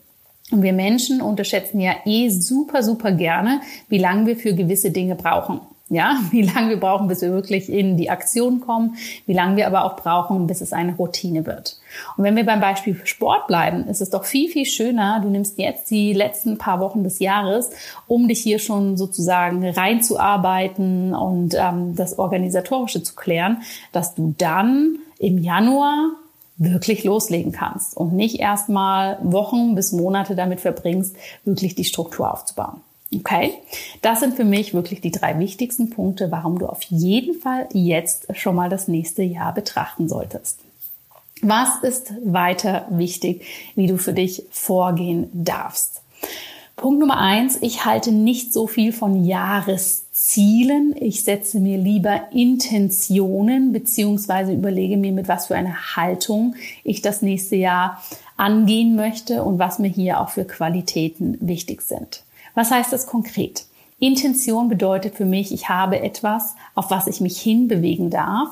Und 0.50 0.62
wir 0.62 0.72
Menschen 0.72 1.22
unterschätzen 1.22 1.80
ja 1.80 1.94
eh 2.04 2.28
super, 2.28 2.82
super 2.82 3.12
gerne, 3.12 3.60
wie 3.88 3.98
lange 3.98 4.26
wir 4.26 4.36
für 4.36 4.54
gewisse 4.54 4.90
Dinge 4.90 5.14
brauchen. 5.14 5.60
Ja, 5.90 6.18
wie 6.30 6.42
lange 6.42 6.70
wir 6.70 6.80
brauchen, 6.80 7.08
bis 7.08 7.22
wir 7.22 7.30
wirklich 7.30 7.70
in 7.70 7.96
die 7.96 8.10
Aktion 8.10 8.60
kommen, 8.60 8.96
wie 9.26 9.32
lange 9.34 9.56
wir 9.56 9.66
aber 9.66 9.84
auch 9.84 9.96
brauchen, 9.96 10.46
bis 10.46 10.60
es 10.60 10.72
eine 10.72 10.96
Routine 10.96 11.46
wird. 11.46 11.78
Und 12.16 12.24
wenn 12.24 12.36
wir 12.36 12.44
beim 12.44 12.60
Beispiel 12.60 12.98
Sport 13.04 13.46
bleiben, 13.46 13.86
ist 13.86 14.00
es 14.00 14.10
doch 14.10 14.24
viel, 14.24 14.50
viel 14.50 14.64
schöner, 14.64 15.20
du 15.22 15.28
nimmst 15.28 15.58
jetzt 15.58 15.90
die 15.90 16.12
letzten 16.12 16.58
paar 16.58 16.80
Wochen 16.80 17.04
des 17.04 17.18
Jahres, 17.18 17.70
um 18.06 18.28
dich 18.28 18.40
hier 18.40 18.58
schon 18.58 18.96
sozusagen 18.96 19.66
reinzuarbeiten 19.66 21.14
und 21.14 21.54
ähm, 21.54 21.94
das 21.94 22.18
Organisatorische 22.18 23.02
zu 23.02 23.14
klären, 23.14 23.62
dass 23.92 24.14
du 24.14 24.34
dann 24.38 24.98
im 25.18 25.38
Januar 25.38 26.12
wirklich 26.56 27.04
loslegen 27.04 27.52
kannst 27.52 27.96
und 27.96 28.12
nicht 28.12 28.38
erstmal 28.38 29.18
Wochen 29.22 29.74
bis 29.74 29.92
Monate 29.92 30.36
damit 30.36 30.60
verbringst, 30.60 31.16
wirklich 31.44 31.74
die 31.74 31.84
Struktur 31.84 32.32
aufzubauen. 32.32 32.80
Okay, 33.14 33.54
das 34.02 34.20
sind 34.20 34.34
für 34.34 34.44
mich 34.44 34.74
wirklich 34.74 35.00
die 35.00 35.10
drei 35.10 35.38
wichtigsten 35.38 35.90
Punkte, 35.90 36.30
warum 36.30 36.58
du 36.58 36.66
auf 36.66 36.82
jeden 36.82 37.38
Fall 37.40 37.68
jetzt 37.72 38.26
schon 38.36 38.56
mal 38.56 38.68
das 38.68 38.88
nächste 38.88 39.22
Jahr 39.22 39.52
betrachten 39.52 40.08
solltest. 40.08 40.58
Was 41.42 41.76
ist 41.82 42.14
weiter 42.24 42.86
wichtig, 42.90 43.44
wie 43.74 43.86
du 43.86 43.98
für 43.98 44.12
dich 44.12 44.44
vorgehen 44.50 45.28
darfst? 45.32 46.02
Punkt 46.76 47.00
Nummer 47.00 47.18
eins, 47.18 47.58
ich 47.60 47.84
halte 47.84 48.10
nicht 48.10 48.52
so 48.52 48.66
viel 48.66 48.92
von 48.92 49.24
Jahreszielen. 50.14 50.94
Ich 50.96 51.24
setze 51.24 51.58
mir 51.58 51.76
lieber 51.76 52.32
Intentionen 52.32 53.72
beziehungsweise 53.72 54.52
überlege 54.52 54.96
mir, 54.96 55.12
mit 55.12 55.26
was 55.26 55.48
für 55.48 55.56
einer 55.56 55.96
Haltung 55.96 56.54
ich 56.84 57.02
das 57.02 57.20
nächste 57.20 57.56
Jahr 57.56 58.00
angehen 58.36 58.94
möchte 58.94 59.42
und 59.42 59.58
was 59.58 59.80
mir 59.80 59.88
hier 59.88 60.20
auch 60.20 60.28
für 60.28 60.44
Qualitäten 60.44 61.36
wichtig 61.40 61.82
sind. 61.82 62.22
Was 62.54 62.70
heißt 62.70 62.92
das 62.92 63.06
konkret? 63.06 63.66
Intention 63.98 64.68
bedeutet 64.68 65.16
für 65.16 65.24
mich, 65.24 65.52
ich 65.52 65.68
habe 65.68 66.00
etwas, 66.00 66.54
auf 66.74 66.90
was 66.90 67.08
ich 67.08 67.20
mich 67.20 67.40
hinbewegen 67.40 68.10
darf 68.10 68.50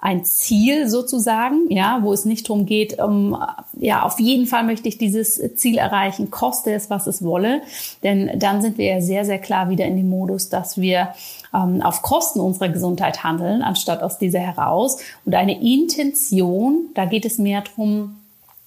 ein 0.00 0.24
Ziel 0.24 0.88
sozusagen, 0.88 1.70
ja, 1.70 2.00
wo 2.02 2.12
es 2.12 2.24
nicht 2.24 2.48
darum 2.48 2.64
geht, 2.64 2.98
um, 2.98 3.36
ja, 3.78 4.02
auf 4.02 4.18
jeden 4.18 4.46
Fall 4.46 4.64
möchte 4.64 4.88
ich 4.88 4.96
dieses 4.96 5.40
Ziel 5.56 5.78
erreichen, 5.78 6.30
koste 6.30 6.72
es, 6.72 6.88
was 6.88 7.06
es 7.06 7.22
wolle. 7.22 7.62
Denn 8.02 8.30
dann 8.38 8.62
sind 8.62 8.78
wir 8.78 8.86
ja 8.86 9.00
sehr, 9.00 9.24
sehr 9.24 9.38
klar 9.38 9.68
wieder 9.68 9.84
in 9.84 9.96
dem 9.96 10.08
Modus, 10.08 10.48
dass 10.48 10.80
wir 10.80 11.10
ähm, 11.54 11.82
auf 11.82 12.02
Kosten 12.02 12.40
unserer 12.40 12.70
Gesundheit 12.70 13.24
handeln, 13.24 13.62
anstatt 13.62 14.02
aus 14.02 14.18
dieser 14.18 14.40
heraus. 14.40 14.98
Und 15.26 15.34
eine 15.34 15.60
Intention, 15.60 16.86
da 16.94 17.04
geht 17.04 17.26
es 17.26 17.38
mehr 17.38 17.62
darum, 17.62 18.19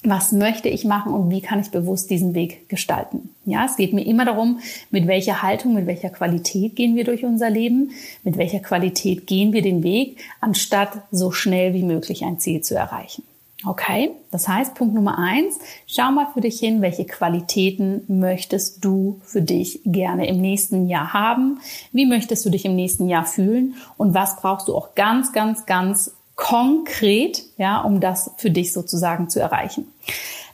was 0.03 0.31
möchte 0.31 0.69
ich 0.69 0.83
machen 0.83 1.13
und 1.13 1.31
wie 1.31 1.41
kann 1.41 1.59
ich 1.59 1.71
bewusst 1.71 2.09
diesen 2.09 2.35
Weg 2.35 2.67
gestalten. 2.69 3.29
Ja, 3.45 3.65
es 3.65 3.77
geht 3.77 3.93
mir 3.93 4.05
immer 4.05 4.25
darum, 4.25 4.59
mit 4.91 5.07
welcher 5.07 5.41
Haltung, 5.41 5.73
mit 5.73 5.87
welcher 5.87 6.09
Qualität 6.09 6.75
gehen 6.75 6.95
wir 6.95 7.05
durch 7.05 7.23
unser 7.23 7.49
Leben, 7.49 7.91
mit 8.23 8.37
welcher 8.37 8.59
Qualität 8.59 9.27
gehen 9.27 9.53
wir 9.53 9.61
den 9.61 9.83
Weg, 9.83 10.17
anstatt 10.41 10.91
so 11.11 11.31
schnell 11.31 11.73
wie 11.73 11.83
möglich 11.83 12.23
ein 12.23 12.39
Ziel 12.39 12.61
zu 12.61 12.75
erreichen. 12.75 13.23
Okay, 13.65 14.11
das 14.29 14.49
heißt, 14.49 14.75
Punkt 14.75 14.93
Nummer 14.93 15.17
eins, 15.17 15.57
schau 15.87 16.11
mal 16.11 16.27
für 16.33 16.41
dich 16.41 16.59
hin, 16.59 16.81
welche 16.81 17.05
Qualitäten 17.05 18.03
möchtest 18.09 18.83
du 18.83 19.21
für 19.23 19.41
dich 19.41 19.79
gerne 19.85 20.27
im 20.27 20.41
nächsten 20.41 20.89
Jahr 20.89 21.13
haben? 21.13 21.59
Wie 21.93 22.05
möchtest 22.05 22.45
du 22.45 22.49
dich 22.49 22.65
im 22.65 22.75
nächsten 22.75 23.07
Jahr 23.07 23.25
fühlen? 23.25 23.75
Und 23.95 24.13
was 24.13 24.35
brauchst 24.35 24.67
du 24.67 24.75
auch 24.75 24.95
ganz, 24.95 25.31
ganz, 25.31 25.65
ganz 25.65 26.11
konkret, 26.35 27.43
ja, 27.57 27.81
um 27.81 27.99
das 27.99 28.31
für 28.37 28.49
dich 28.49 28.73
sozusagen 28.73 29.29
zu 29.29 29.39
erreichen. 29.39 29.87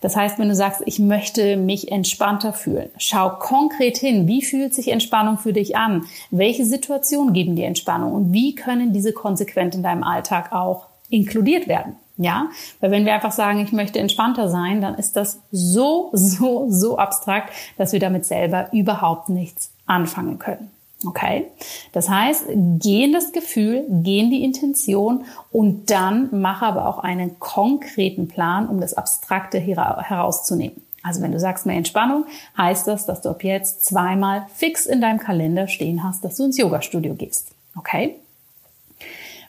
Das 0.01 0.15
heißt, 0.15 0.39
wenn 0.39 0.49
du 0.49 0.55
sagst, 0.55 0.81
ich 0.85 0.99
möchte 0.99 1.57
mich 1.57 1.91
entspannter 1.91 2.53
fühlen, 2.53 2.89
schau 2.97 3.29
konkret 3.29 3.97
hin, 3.97 4.27
wie 4.27 4.41
fühlt 4.41 4.73
sich 4.73 4.89
Entspannung 4.89 5.37
für 5.37 5.53
dich 5.53 5.75
an? 5.75 6.05
Welche 6.31 6.65
Situationen 6.65 7.33
geben 7.33 7.55
dir 7.55 7.65
Entspannung 7.65 8.13
und 8.13 8.33
wie 8.33 8.55
können 8.55 8.93
diese 8.93 9.11
konsequent 9.11 9.75
in 9.75 9.83
deinem 9.83 10.03
Alltag 10.03 10.53
auch 10.53 10.87
inkludiert 11.09 11.67
werden? 11.67 11.95
Ja, 12.21 12.49
weil 12.81 12.91
wenn 12.91 13.05
wir 13.05 13.13
einfach 13.13 13.31
sagen, 13.31 13.61
ich 13.61 13.71
möchte 13.71 13.99
entspannter 13.99 14.49
sein, 14.49 14.81
dann 14.81 14.95
ist 14.95 15.15
das 15.15 15.39
so, 15.51 16.09
so, 16.11 16.67
so 16.69 16.97
abstrakt, 16.97 17.53
dass 17.77 17.93
wir 17.93 18.01
damit 18.01 18.25
selber 18.25 18.67
überhaupt 18.73 19.29
nichts 19.29 19.71
anfangen 19.85 20.37
können. 20.37 20.69
Okay? 21.05 21.47
Das 21.93 22.09
heißt, 22.09 22.45
geh 22.79 23.05
in 23.05 23.13
das 23.13 23.31
Gefühl, 23.31 23.85
geh 23.89 24.19
in 24.19 24.29
die 24.29 24.43
Intention 24.43 25.23
und 25.51 25.89
dann 25.89 26.29
mach 26.31 26.61
aber 26.61 26.87
auch 26.87 26.99
einen 26.99 27.39
konkreten 27.39 28.27
Plan, 28.27 28.67
um 28.67 28.81
das 28.81 28.95
Abstrakte 28.95 29.59
herauszunehmen. 29.59 30.81
Also 31.01 31.21
wenn 31.21 31.31
du 31.31 31.39
sagst 31.39 31.65
mehr 31.65 31.77
Entspannung, 31.77 32.25
heißt 32.57 32.85
das, 32.87 33.05
dass 33.05 33.21
du 33.21 33.29
ab 33.29 33.43
jetzt 33.43 33.85
zweimal 33.85 34.45
fix 34.53 34.85
in 34.85 34.99
deinem 34.99 35.19
Kalender 35.19 35.67
stehen 35.67 36.03
hast, 36.03 36.25
dass 36.25 36.35
du 36.35 36.43
ins 36.43 36.57
Yoga-Studio 36.57 37.15
gehst. 37.15 37.51
Okay? 37.77 38.15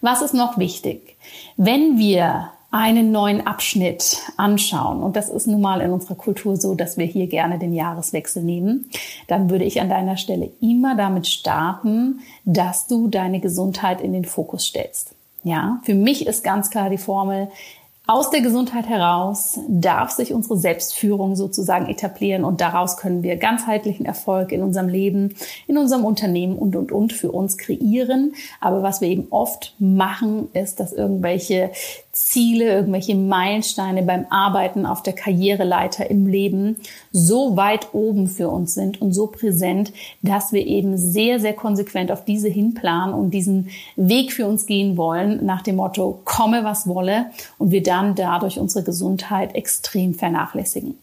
Was 0.00 0.22
ist 0.22 0.34
noch 0.34 0.58
wichtig? 0.58 1.16
Wenn 1.56 1.98
wir 1.98 2.52
einen 2.70 3.10
neuen 3.10 3.46
Abschnitt 3.46 4.18
anschauen, 4.36 5.02
und 5.02 5.16
das 5.16 5.28
ist 5.28 5.46
nun 5.46 5.60
mal 5.60 5.80
in 5.80 5.90
unserer 5.90 6.14
Kultur 6.14 6.56
so, 6.56 6.74
dass 6.74 6.98
wir 6.98 7.06
hier 7.06 7.26
gerne 7.26 7.58
den 7.58 7.72
Jahreswechsel 7.72 8.42
nehmen, 8.42 8.88
dann 9.26 9.50
würde 9.50 9.64
ich 9.64 9.80
an 9.80 9.88
deiner 9.88 10.16
Stelle 10.16 10.50
immer 10.60 10.96
damit 10.96 11.26
starten, 11.26 12.20
dass 12.44 12.86
du 12.86 13.08
deine 13.08 13.40
Gesundheit 13.40 14.00
in 14.00 14.12
den 14.12 14.24
Fokus 14.24 14.66
stellst. 14.66 15.14
Ja, 15.42 15.80
für 15.84 15.94
mich 15.94 16.26
ist 16.26 16.44
ganz 16.44 16.70
klar 16.70 16.90
die 16.90 16.98
Formel, 16.98 17.48
aus 18.12 18.30
der 18.30 18.40
Gesundheit 18.40 18.88
heraus 18.88 19.60
darf 19.68 20.10
sich 20.10 20.32
unsere 20.32 20.58
Selbstführung 20.58 21.36
sozusagen 21.36 21.86
etablieren 21.86 22.42
und 22.42 22.60
daraus 22.60 22.96
können 22.96 23.22
wir 23.22 23.36
ganzheitlichen 23.36 24.04
Erfolg 24.04 24.50
in 24.50 24.64
unserem 24.64 24.88
Leben, 24.88 25.36
in 25.68 25.78
unserem 25.78 26.04
Unternehmen 26.04 26.58
und, 26.58 26.74
und, 26.74 26.90
und 26.90 27.12
für 27.12 27.30
uns 27.30 27.56
kreieren. 27.56 28.32
Aber 28.60 28.82
was 28.82 29.00
wir 29.00 29.06
eben 29.06 29.28
oft 29.30 29.76
machen, 29.78 30.48
ist, 30.54 30.80
dass 30.80 30.92
irgendwelche 30.92 31.70
Ziele, 32.26 32.66
irgendwelche 32.66 33.14
Meilensteine 33.14 34.02
beim 34.02 34.26
Arbeiten 34.30 34.86
auf 34.86 35.02
der 35.02 35.14
Karriereleiter 35.14 36.10
im 36.10 36.26
Leben 36.26 36.76
so 37.12 37.56
weit 37.56 37.94
oben 37.94 38.28
für 38.28 38.48
uns 38.48 38.74
sind 38.74 39.00
und 39.00 39.12
so 39.12 39.26
präsent, 39.26 39.92
dass 40.22 40.52
wir 40.52 40.66
eben 40.66 40.96
sehr, 40.96 41.40
sehr 41.40 41.54
konsequent 41.54 42.12
auf 42.12 42.24
diese 42.24 42.48
hinplanen 42.48 43.14
und 43.14 43.32
diesen 43.32 43.70
Weg 43.96 44.32
für 44.32 44.46
uns 44.46 44.66
gehen 44.66 44.96
wollen, 44.96 45.44
nach 45.44 45.62
dem 45.62 45.76
Motto, 45.76 46.20
komme 46.24 46.62
was 46.62 46.86
wolle 46.86 47.26
und 47.58 47.70
wir 47.70 47.82
dann 47.82 48.14
dadurch 48.14 48.58
unsere 48.58 48.84
Gesundheit 48.84 49.54
extrem 49.54 50.14
vernachlässigen. 50.14 50.98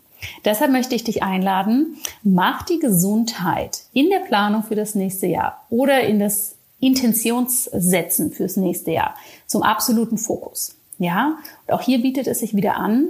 Deshalb 0.45 0.71
möchte 0.71 0.95
ich 0.95 1.03
dich 1.03 1.23
einladen, 1.23 1.97
mach 2.23 2.63
die 2.63 2.79
Gesundheit 2.79 3.83
in 3.93 4.09
der 4.09 4.19
Planung 4.19 4.63
für 4.63 4.75
das 4.75 4.95
nächste 4.95 5.27
Jahr 5.27 5.65
oder 5.69 6.01
in 6.01 6.19
das 6.19 6.55
Intentionssetzen 6.79 8.31
fürs 8.31 8.55
nächste 8.55 8.91
Jahr 8.91 9.15
zum 9.47 9.63
absoluten 9.63 10.17
Fokus. 10.17 10.76
Ja, 10.99 11.37
und 11.65 11.73
auch 11.73 11.81
hier 11.81 12.01
bietet 12.01 12.27
es 12.27 12.39
sich 12.39 12.55
wieder 12.55 12.77
an. 12.77 13.07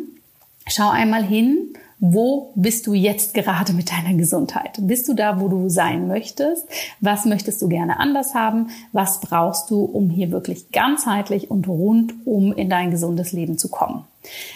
Schau 0.67 0.89
einmal 0.89 1.23
hin, 1.23 1.73
wo 1.99 2.51
bist 2.55 2.85
du 2.85 2.93
jetzt 2.93 3.33
gerade 3.33 3.73
mit 3.73 3.91
deiner 3.91 4.15
Gesundheit? 4.15 4.77
Bist 4.81 5.07
du 5.07 5.13
da, 5.13 5.41
wo 5.41 5.47
du 5.47 5.69
sein 5.69 6.07
möchtest? 6.07 6.67
Was 6.99 7.25
möchtest 7.25 7.61
du 7.61 7.69
gerne 7.69 7.99
anders 7.99 8.35
haben? 8.35 8.69
Was 8.91 9.19
brauchst 9.19 9.71
du, 9.71 9.83
um 9.83 10.09
hier 10.09 10.31
wirklich 10.31 10.71
ganzheitlich 10.71 11.49
und 11.49 11.67
rundum 11.67 12.53
in 12.53 12.69
dein 12.69 12.91
gesundes 12.91 13.31
Leben 13.31 13.57
zu 13.57 13.69
kommen? 13.69 14.03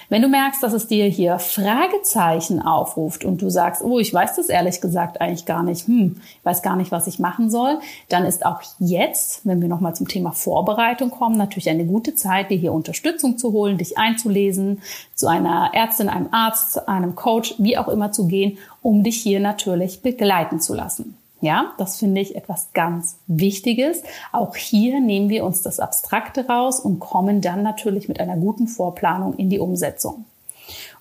Wenn 0.10 0.22
du 0.22 0.28
merkst, 0.28 0.62
dass 0.62 0.74
es 0.74 0.88
dir 0.88 1.06
hier 1.06 1.40
Fragezeichen 1.40 2.62
aufruft 2.62 3.24
und 3.24 3.42
du 3.42 3.50
sagst, 3.50 3.82
oh, 3.82 4.00
ich 4.00 4.14
weiß 4.14 4.36
das 4.36 4.50
ehrlich 4.50 4.82
gesagt 4.82 5.22
eigentlich 5.22 5.46
gar 5.46 5.64
nicht, 5.64 5.88
hm, 5.88 6.22
ich 6.40 6.46
weiß 6.46 6.62
gar 6.62 6.76
nicht, 6.76 6.92
was 6.92 7.08
ich 7.08 7.20
machen 7.20 7.50
soll, 7.50 7.80
dann 8.10 8.26
ist 8.26 8.46
auch 8.46 8.62
jetzt, 8.80 9.46
wenn 9.46 9.62
wir 9.62 9.70
nochmal 9.70 9.96
zum 9.96 10.08
Thema 10.08 10.32
Vorbereitung 10.32 11.12
kommen, 11.12 11.38
natürlich 11.38 11.70
eine 11.70 11.86
gute 11.86 12.16
Zeit, 12.16 12.52
dir 12.52 12.58
hier 12.58 12.74
Unterstützung 12.74 13.38
zu 13.38 13.54
holen, 13.54 13.78
dich 13.78 13.98
einzulesen, 13.98 14.82
zu 15.16 15.28
einer 15.28 15.72
Ärztin, 15.74 16.10
einem 16.10 16.30
Arzt, 16.32 16.88
einem 16.88 17.16
Coach, 17.16 17.56
wie 17.58 17.78
auch 17.78 17.88
immer 17.88 18.12
zu 18.12 18.28
gehen, 18.28 18.58
um 18.82 19.04
dich 19.04 19.22
hier 19.22 19.40
natürlich 19.40 20.02
begleiten 20.02 20.60
zu 20.60 20.74
lassen. 20.74 21.16
Ja, 21.42 21.74
das 21.78 21.98
finde 21.98 22.22
ich 22.22 22.36
etwas 22.36 22.70
ganz 22.74 23.18
Wichtiges. 23.28 24.04
Auch 24.32 24.56
hier 24.56 25.00
nehmen 25.00 25.30
wir 25.30 25.44
uns 25.44 25.64
das 25.64 25.80
Abstrakte 25.80 26.48
raus 26.48 26.80
und 26.80 27.00
kommen 27.00 27.42
dann 27.42 27.64
natürlich 27.64 28.08
mit 28.08 28.20
einer 28.20 28.38
guten 28.38 28.68
Vorplanung 28.68 29.36
in 29.36 29.50
die 29.50 29.60
Umsetzung. 29.60 30.26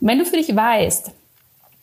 Und 0.00 0.08
wenn 0.08 0.18
du 0.18 0.24
für 0.24 0.38
dich 0.38 0.56
weißt, 0.56 1.12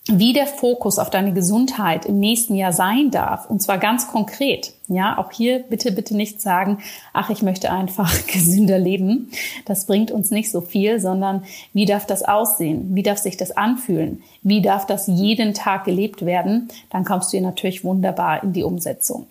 wie 0.10 0.34
der 0.34 0.48
Fokus 0.48 1.00
auf 1.00 1.10
deine 1.10 1.34
Gesundheit 1.34 2.06
im 2.06 2.20
nächsten 2.20 2.56
Jahr 2.56 2.74
sein 2.74 3.12
darf. 3.12 3.50
Und 3.50 3.62
zwar 3.62 3.78
ganz 3.78 4.08
konkret. 4.08 4.74
Ja, 4.90 5.18
auch 5.18 5.32
hier 5.32 5.60
bitte, 5.60 5.92
bitte 5.92 6.16
nicht 6.16 6.40
sagen, 6.40 6.78
ach, 7.12 7.30
ich 7.30 7.42
möchte 7.42 7.72
einfach 7.72 8.10
gesünder 8.32 8.80
leben. 8.80 9.32
Das 9.66 9.86
bringt 9.86 10.12
uns 10.12 10.32
nicht 10.32 10.50
so 10.50 10.62
viel, 10.62 11.00
sondern 11.00 11.44
wie 11.74 11.86
darf 11.86 12.06
das 12.06 12.24
aussehen? 12.24 12.96
Wie 12.96 13.04
darf 13.04 13.18
sich 13.18 13.36
das 13.36 13.52
anfühlen? 13.52 14.24
Wie 14.44 14.62
darf 14.62 14.86
das 14.86 15.08
jeden 15.08 15.54
Tag 15.54 15.84
gelebt 15.84 16.26
werden? 16.26 16.70
Dann 16.90 17.04
kommst 17.04 17.34
du 17.34 17.38
hier 17.38 17.46
natürlich 17.46 17.84
wunderbar 17.84 18.44
in 18.44 18.54
die 18.54 18.64
Umsetzung. 18.64 19.28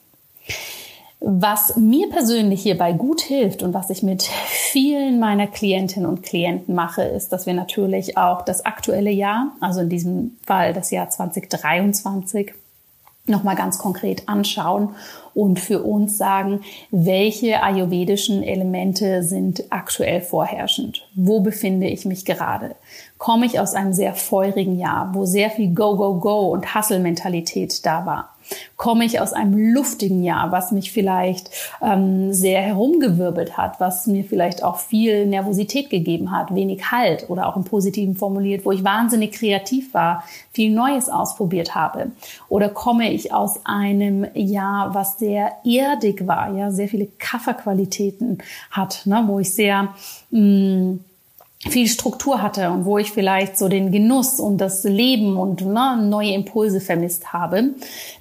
Was 1.20 1.76
mir 1.76 2.10
persönlich 2.10 2.62
hierbei 2.62 2.92
gut 2.92 3.22
hilft 3.22 3.62
und 3.62 3.72
was 3.72 3.88
ich 3.88 4.02
mit 4.02 4.22
vielen 4.46 5.18
meiner 5.18 5.46
Klientinnen 5.46 6.08
und 6.08 6.22
Klienten 6.22 6.74
mache, 6.74 7.02
ist, 7.02 7.32
dass 7.32 7.46
wir 7.46 7.54
natürlich 7.54 8.18
auch 8.18 8.42
das 8.42 8.66
aktuelle 8.66 9.10
Jahr, 9.10 9.52
also 9.60 9.80
in 9.80 9.88
diesem 9.88 10.36
Fall 10.46 10.74
das 10.74 10.90
Jahr 10.90 11.08
2023, 11.08 12.52
nochmal 13.28 13.56
ganz 13.56 13.78
konkret 13.78 14.28
anschauen 14.28 14.90
und 15.34 15.60
für 15.60 15.82
uns 15.82 16.16
sagen, 16.16 16.60
welche 16.90 17.62
ayurvedischen 17.62 18.42
Elemente 18.42 19.22
sind 19.22 19.64
aktuell 19.70 20.20
vorherrschend? 20.20 21.06
Wo 21.14 21.40
befinde 21.40 21.88
ich 21.88 22.04
mich 22.04 22.24
gerade? 22.24 22.76
Komme 23.18 23.46
ich 23.46 23.60
aus 23.60 23.74
einem 23.74 23.92
sehr 23.92 24.14
feurigen 24.14 24.78
Jahr, 24.78 25.10
wo 25.14 25.24
sehr 25.24 25.50
viel 25.50 25.74
Go, 25.74 25.96
Go, 25.96 26.14
Go 26.20 26.52
und 26.52 26.74
Hustle-Mentalität 26.74 27.84
da 27.84 28.06
war? 28.06 28.35
Komme 28.76 29.04
ich 29.04 29.20
aus 29.20 29.32
einem 29.32 29.72
luftigen 29.74 30.22
Jahr, 30.22 30.52
was 30.52 30.72
mich 30.72 30.92
vielleicht 30.92 31.50
ähm, 31.82 32.32
sehr 32.32 32.60
herumgewirbelt 32.62 33.56
hat, 33.56 33.80
was 33.80 34.06
mir 34.06 34.24
vielleicht 34.24 34.62
auch 34.62 34.76
viel 34.76 35.26
Nervosität 35.26 35.90
gegeben 35.90 36.30
hat, 36.30 36.54
wenig 36.54 36.90
Halt 36.90 37.28
oder 37.28 37.46
auch 37.46 37.56
im 37.56 37.64
Positiven 37.64 38.16
formuliert, 38.16 38.64
wo 38.64 38.72
ich 38.72 38.84
wahnsinnig 38.84 39.32
kreativ 39.32 39.94
war, 39.94 40.24
viel 40.52 40.70
Neues 40.72 41.08
ausprobiert 41.08 41.74
habe? 41.74 42.12
Oder 42.48 42.68
komme 42.68 43.12
ich 43.12 43.32
aus 43.32 43.60
einem 43.64 44.26
Jahr, 44.34 44.94
was 44.94 45.18
sehr 45.18 45.52
erdig 45.64 46.26
war, 46.26 46.54
ja, 46.54 46.70
sehr 46.70 46.88
viele 46.88 47.06
Kafferqualitäten 47.18 48.38
hat, 48.70 49.02
ne, 49.06 49.24
wo 49.26 49.40
ich 49.40 49.52
sehr 49.52 49.94
mh, 50.30 50.40
mm, 50.40 51.00
viel 51.70 51.88
Struktur 51.88 52.42
hatte 52.42 52.70
und 52.70 52.84
wo 52.84 52.98
ich 52.98 53.12
vielleicht 53.12 53.58
so 53.58 53.68
den 53.68 53.92
Genuss 53.92 54.40
und 54.40 54.58
das 54.58 54.84
Leben 54.84 55.36
und 55.36 55.60
ne, 55.60 55.96
neue 56.02 56.32
Impulse 56.32 56.80
vermisst 56.80 57.32
habe. 57.32 57.70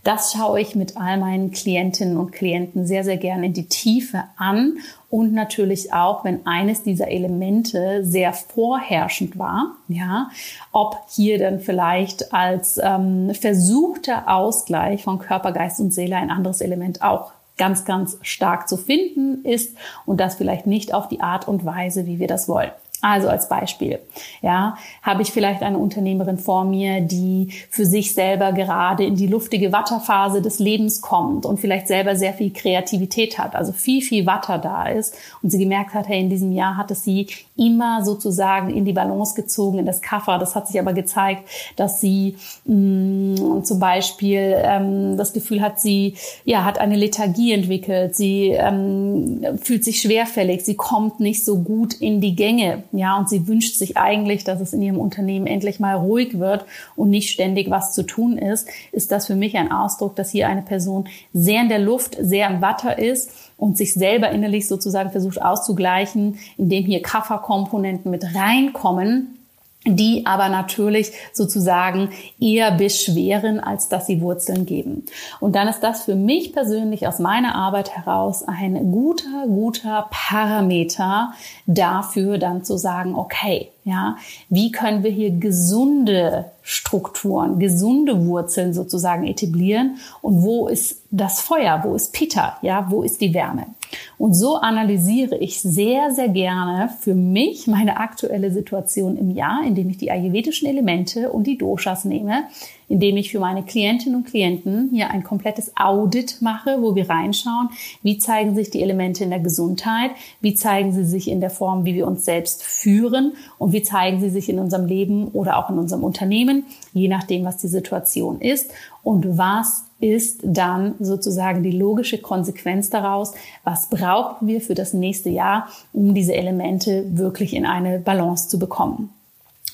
Das 0.03 0.33
schaue 0.33 0.61
ich 0.61 0.75
mit 0.75 0.97
all 0.97 1.17
meinen 1.17 1.51
Klientinnen 1.51 2.17
und 2.17 2.31
Klienten 2.31 2.85
sehr, 2.85 3.03
sehr 3.03 3.17
gerne 3.17 3.47
in 3.47 3.53
die 3.53 3.67
Tiefe 3.67 4.23
an, 4.37 4.77
und 5.15 5.31
natürlich 5.31 5.93
auch, 5.93 6.25
wenn 6.25 6.45
eines 6.45 6.83
dieser 6.83 7.07
Elemente 7.07 8.03
sehr 8.03 8.33
vorherrschend 8.33 9.39
war, 9.39 9.75
ja, 9.87 10.29
ob 10.73 10.97
hier 11.09 11.39
dann 11.39 11.61
vielleicht 11.61 12.33
als 12.33 12.77
ähm, 12.83 13.33
versuchter 13.33 14.27
Ausgleich 14.27 15.05
von 15.05 15.19
Körper, 15.19 15.53
Geist 15.53 15.79
und 15.79 15.93
Seele 15.93 16.17
ein 16.17 16.31
anderes 16.31 16.59
Element 16.59 17.01
auch 17.01 17.31
ganz, 17.57 17.85
ganz 17.85 18.17
stark 18.23 18.67
zu 18.67 18.75
finden 18.75 19.45
ist 19.45 19.77
und 20.05 20.19
das 20.19 20.35
vielleicht 20.35 20.67
nicht 20.67 20.93
auf 20.93 21.07
die 21.07 21.21
Art 21.21 21.47
und 21.47 21.63
Weise, 21.63 22.05
wie 22.05 22.19
wir 22.19 22.27
das 22.27 22.49
wollen. 22.49 22.71
Also 23.07 23.29
als 23.29 23.47
Beispiel, 23.47 23.99
ja, 24.41 24.79
habe 25.03 25.21
ich 25.21 25.31
vielleicht 25.31 25.61
eine 25.61 25.77
Unternehmerin 25.77 26.39
vor 26.39 26.65
mir, 26.65 27.01
die 27.01 27.49
für 27.69 27.85
sich 27.85 28.15
selber 28.15 28.51
gerade 28.51 29.05
in 29.05 29.15
die 29.15 29.27
luftige 29.27 29.71
Watterphase 29.71 30.41
des 30.41 30.57
Lebens 30.57 31.01
kommt 31.01 31.45
und 31.45 31.59
vielleicht 31.59 31.87
selber 31.87 32.15
sehr 32.15 32.33
viel 32.33 32.51
Kreativität 32.51 33.37
hat, 33.37 33.55
also 33.55 33.73
viel, 33.73 34.01
viel 34.01 34.25
Watter 34.25 34.57
da 34.57 34.87
ist 34.87 35.15
und 35.43 35.51
sie 35.51 35.59
gemerkt 35.59 35.93
hat, 35.93 36.07
hey, 36.07 36.19
in 36.19 36.31
diesem 36.31 36.51
Jahr 36.51 36.77
hat 36.77 36.89
es 36.89 37.03
sie 37.03 37.27
immer 37.57 38.03
sozusagen 38.03 38.69
in 38.69 38.83
die 38.83 38.91
Balance 38.91 39.33
gezogen, 39.33 39.79
in 39.79 39.85
das 39.85 40.01
Kaffer. 40.01 40.37
Das 40.37 40.55
hat 40.55 40.67
sich 40.67 40.79
aber 40.79 40.93
gezeigt, 40.93 41.47
dass 41.77 42.01
sie 42.01 42.35
mh, 42.65 42.75
mm, 42.75 43.63
zum 43.63 43.79
Beispiel 43.79 44.55
ähm, 44.57 45.15
das 45.15 45.31
Gefühl 45.31 45.61
hat, 45.61 45.79
sie 45.79 46.15
ja, 46.43 46.65
hat 46.65 46.79
eine 46.79 46.97
Lethargie 46.97 47.53
entwickelt, 47.53 48.15
sie 48.15 48.49
ähm, 48.49 49.45
fühlt 49.61 49.85
sich 49.85 50.01
schwerfällig, 50.01 50.65
sie 50.65 50.75
kommt 50.75 51.21
nicht 51.21 51.45
so 51.45 51.59
gut 51.59 51.93
in 51.93 52.19
die 52.19 52.35
Gänge. 52.35 52.83
Ja, 52.91 53.17
und 53.17 53.29
sie 53.29 53.47
wünscht 53.47 53.75
sich 53.75 53.95
eigentlich, 53.95 54.43
dass 54.43 54.59
es 54.59 54.73
in 54.73 54.81
ihrem 54.81 54.99
Unternehmen 54.99 55.47
endlich 55.47 55.79
mal 55.79 55.95
ruhig 55.95 56.39
wird 56.39 56.65
und 56.97 57.09
nicht 57.09 57.29
ständig 57.29 57.69
was 57.69 57.93
zu 57.93 58.03
tun 58.03 58.37
ist, 58.37 58.67
ist 58.91 59.11
das 59.11 59.27
für 59.27 59.35
mich 59.35 59.55
ein 59.55 59.71
Ausdruck, 59.71 60.15
dass 60.17 60.31
hier 60.31 60.49
eine 60.49 60.61
Person 60.61 61.07
sehr 61.33 61.61
in 61.61 61.69
der 61.69 61.79
Luft, 61.79 62.17
sehr 62.19 62.49
im 62.49 62.61
Watter 62.61 62.99
ist 62.99 63.31
und 63.57 63.77
sich 63.77 63.93
selber 63.93 64.29
innerlich 64.31 64.67
sozusagen 64.67 65.11
versucht 65.11 65.41
auszugleichen, 65.41 66.37
indem 66.57 66.85
hier 66.85 67.01
Kafferkomponenten 67.01 68.11
mit 68.11 68.35
reinkommen, 68.35 69.39
die 69.85 70.25
aber 70.25 70.49
natürlich 70.49 71.11
sozusagen 71.31 72.09
eher 72.39 72.71
beschweren, 72.71 73.59
als 73.59 73.87
dass 73.87 74.07
sie 74.07 74.21
Wurzeln 74.21 74.65
geben. 74.65 75.05
Und 75.39 75.55
dann 75.55 75.67
ist 75.67 75.81
das 75.81 76.03
für 76.03 76.15
mich 76.15 76.53
persönlich 76.53 77.07
aus 77.07 77.19
meiner 77.19 77.55
Arbeit 77.55 77.95
heraus 77.95 78.43
ein 78.43 78.91
guter, 78.91 79.45
guter 79.47 80.07
Parameter 80.09 81.33
dafür, 81.67 82.37
dann 82.37 82.63
zu 82.63 82.77
sagen, 82.77 83.15
okay, 83.15 83.69
ja, 83.83 84.17
wie 84.49 84.71
können 84.71 85.03
wir 85.03 85.11
hier 85.11 85.29
gesunde 85.29 86.45
Strukturen, 86.63 87.59
gesunde 87.59 88.25
Wurzeln 88.25 88.73
sozusagen 88.73 89.27
etablieren 89.27 89.97
und 90.23 90.41
wo 90.41 90.67
ist 90.67 91.03
das 91.11 91.39
Feuer, 91.39 91.81
wo 91.83 91.93
ist 91.93 92.11
Peter, 92.11 92.57
ja, 92.63 92.87
wo 92.89 93.03
ist 93.03 93.21
die 93.21 93.35
Wärme? 93.35 93.67
Und 94.17 94.33
so 94.33 94.55
analysiere 94.55 95.37
ich 95.37 95.61
sehr, 95.61 96.11
sehr 96.11 96.29
gerne 96.29 96.89
für 96.99 97.15
mich 97.15 97.67
meine 97.67 97.97
aktuelle 97.97 98.51
Situation 98.51 99.17
im 99.17 99.31
Jahr, 99.31 99.61
indem 99.65 99.89
ich 99.89 99.97
die 99.97 100.11
ayurvedischen 100.11 100.67
Elemente 100.67 101.31
und 101.31 101.45
die 101.45 101.57
Doshas 101.57 102.05
nehme, 102.05 102.43
indem 102.87 103.17
ich 103.17 103.31
für 103.31 103.39
meine 103.39 103.63
Klientinnen 103.63 104.15
und 104.15 104.27
Klienten 104.27 104.89
hier 104.91 105.09
ein 105.09 105.23
komplettes 105.23 105.73
Audit 105.75 106.41
mache, 106.41 106.77
wo 106.81 106.95
wir 106.95 107.09
reinschauen, 107.09 107.69
wie 108.03 108.17
zeigen 108.17 108.55
sich 108.55 108.69
die 108.69 108.81
Elemente 108.81 109.23
in 109.23 109.31
der 109.31 109.39
Gesundheit, 109.39 110.11
wie 110.39 110.55
zeigen 110.55 110.93
sie 110.93 111.05
sich 111.05 111.29
in 111.29 111.41
der 111.41 111.49
Form, 111.49 111.83
wie 111.83 111.95
wir 111.95 112.07
uns 112.07 112.25
selbst 112.25 112.63
führen 112.63 113.33
und 113.57 113.73
wie 113.73 113.83
zeigen 113.83 114.21
sie 114.21 114.29
sich 114.29 114.49
in 114.49 114.59
unserem 114.59 114.85
Leben 114.85 115.27
oder 115.29 115.57
auch 115.57 115.69
in 115.69 115.77
unserem 115.77 116.03
Unternehmen, 116.03 116.65
je 116.93 117.07
nachdem, 117.07 117.43
was 117.43 117.57
die 117.57 117.67
Situation 117.67 118.39
ist 118.39 118.71
und 119.03 119.37
was 119.37 119.84
ist 119.99 120.41
dann 120.43 120.95
sozusagen 120.99 121.63
die 121.63 121.71
logische 121.71 122.17
Konsequenz 122.17 122.89
daraus, 122.89 123.33
was 123.63 123.89
brauchen 123.89 124.47
wir 124.47 124.61
für 124.61 124.75
das 124.75 124.93
nächste 124.93 125.29
Jahr, 125.29 125.69
um 125.93 126.13
diese 126.13 126.35
Elemente 126.35 127.05
wirklich 127.17 127.53
in 127.53 127.65
eine 127.65 127.99
Balance 127.99 128.49
zu 128.49 128.59
bekommen. 128.59 129.09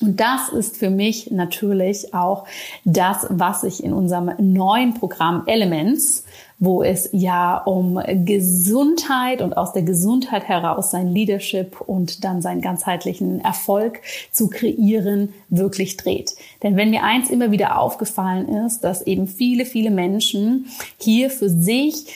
Und 0.02 0.20
das 0.20 0.48
ist 0.48 0.76
für 0.76 0.90
mich 0.90 1.30
natürlich 1.30 2.12
auch 2.12 2.44
das, 2.84 3.26
was 3.30 3.62
ich 3.62 3.82
in 3.82 3.92
unserem 3.92 4.32
neuen 4.38 4.94
Programm 4.94 5.44
Elements, 5.46 6.24
wo 6.58 6.82
es 6.82 7.08
ja 7.12 7.56
um 7.58 8.00
Gesundheit 8.24 9.42
und 9.42 9.56
aus 9.56 9.72
der 9.72 9.82
Gesundheit 9.82 10.44
heraus 10.44 10.90
sein 10.90 11.08
Leadership 11.08 11.80
und 11.80 12.24
dann 12.24 12.42
seinen 12.42 12.60
ganzheitlichen 12.60 13.40
Erfolg 13.40 14.00
zu 14.30 14.48
kreieren, 14.48 15.32
wirklich 15.48 15.96
dreht. 15.96 16.34
Denn 16.62 16.76
wenn 16.76 16.90
mir 16.90 17.02
eins 17.04 17.30
immer 17.30 17.50
wieder 17.50 17.78
aufgefallen 17.78 18.48
ist, 18.48 18.80
dass 18.84 19.02
eben 19.02 19.26
viele, 19.26 19.64
viele 19.64 19.90
Menschen 19.90 20.66
hier 20.98 21.30
für 21.30 21.48
sich 21.48 22.06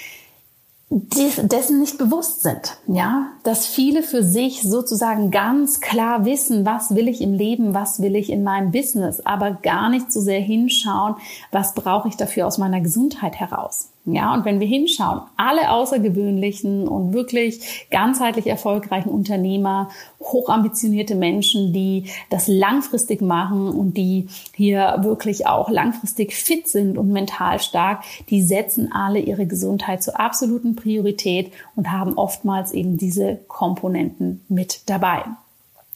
dessen 0.88 1.80
nicht 1.80 1.98
bewusst 1.98 2.42
sind, 2.42 2.78
ja, 2.86 3.32
dass 3.42 3.66
viele 3.66 4.04
für 4.04 4.22
sich 4.22 4.62
sozusagen 4.62 5.32
ganz 5.32 5.80
klar 5.80 6.24
wissen, 6.24 6.64
was 6.64 6.94
will 6.94 7.08
ich 7.08 7.20
im 7.20 7.34
Leben, 7.34 7.74
was 7.74 8.00
will 8.00 8.14
ich 8.14 8.30
in 8.30 8.44
meinem 8.44 8.70
Business, 8.70 9.20
aber 9.20 9.50
gar 9.50 9.88
nicht 9.90 10.12
so 10.12 10.20
sehr 10.20 10.40
hinschauen, 10.40 11.16
was 11.50 11.74
brauche 11.74 12.08
ich 12.08 12.16
dafür 12.16 12.46
aus 12.46 12.58
meiner 12.58 12.80
Gesundheit 12.80 13.34
heraus. 13.34 13.88
Ja, 14.08 14.32
und 14.34 14.44
wenn 14.44 14.60
wir 14.60 14.68
hinschauen, 14.68 15.22
alle 15.36 15.72
außergewöhnlichen 15.72 16.86
und 16.86 17.12
wirklich 17.12 17.88
ganzheitlich 17.90 18.46
erfolgreichen 18.46 19.08
Unternehmer, 19.08 19.88
hochambitionierte 20.20 21.16
Menschen, 21.16 21.72
die 21.72 22.04
das 22.30 22.46
langfristig 22.46 23.20
machen 23.20 23.68
und 23.68 23.96
die 23.96 24.28
hier 24.54 24.98
wirklich 25.00 25.48
auch 25.48 25.68
langfristig 25.68 26.34
fit 26.34 26.68
sind 26.68 26.96
und 26.96 27.08
mental 27.08 27.58
stark, 27.58 28.04
die 28.30 28.42
setzen 28.42 28.92
alle 28.92 29.18
ihre 29.18 29.46
Gesundheit 29.46 30.04
zur 30.04 30.20
absoluten 30.20 30.76
Priorität 30.76 31.52
und 31.74 31.90
haben 31.90 32.14
oftmals 32.14 32.70
eben 32.70 32.98
diese 32.98 33.40
Komponenten 33.48 34.44
mit 34.48 34.88
dabei. 34.88 35.24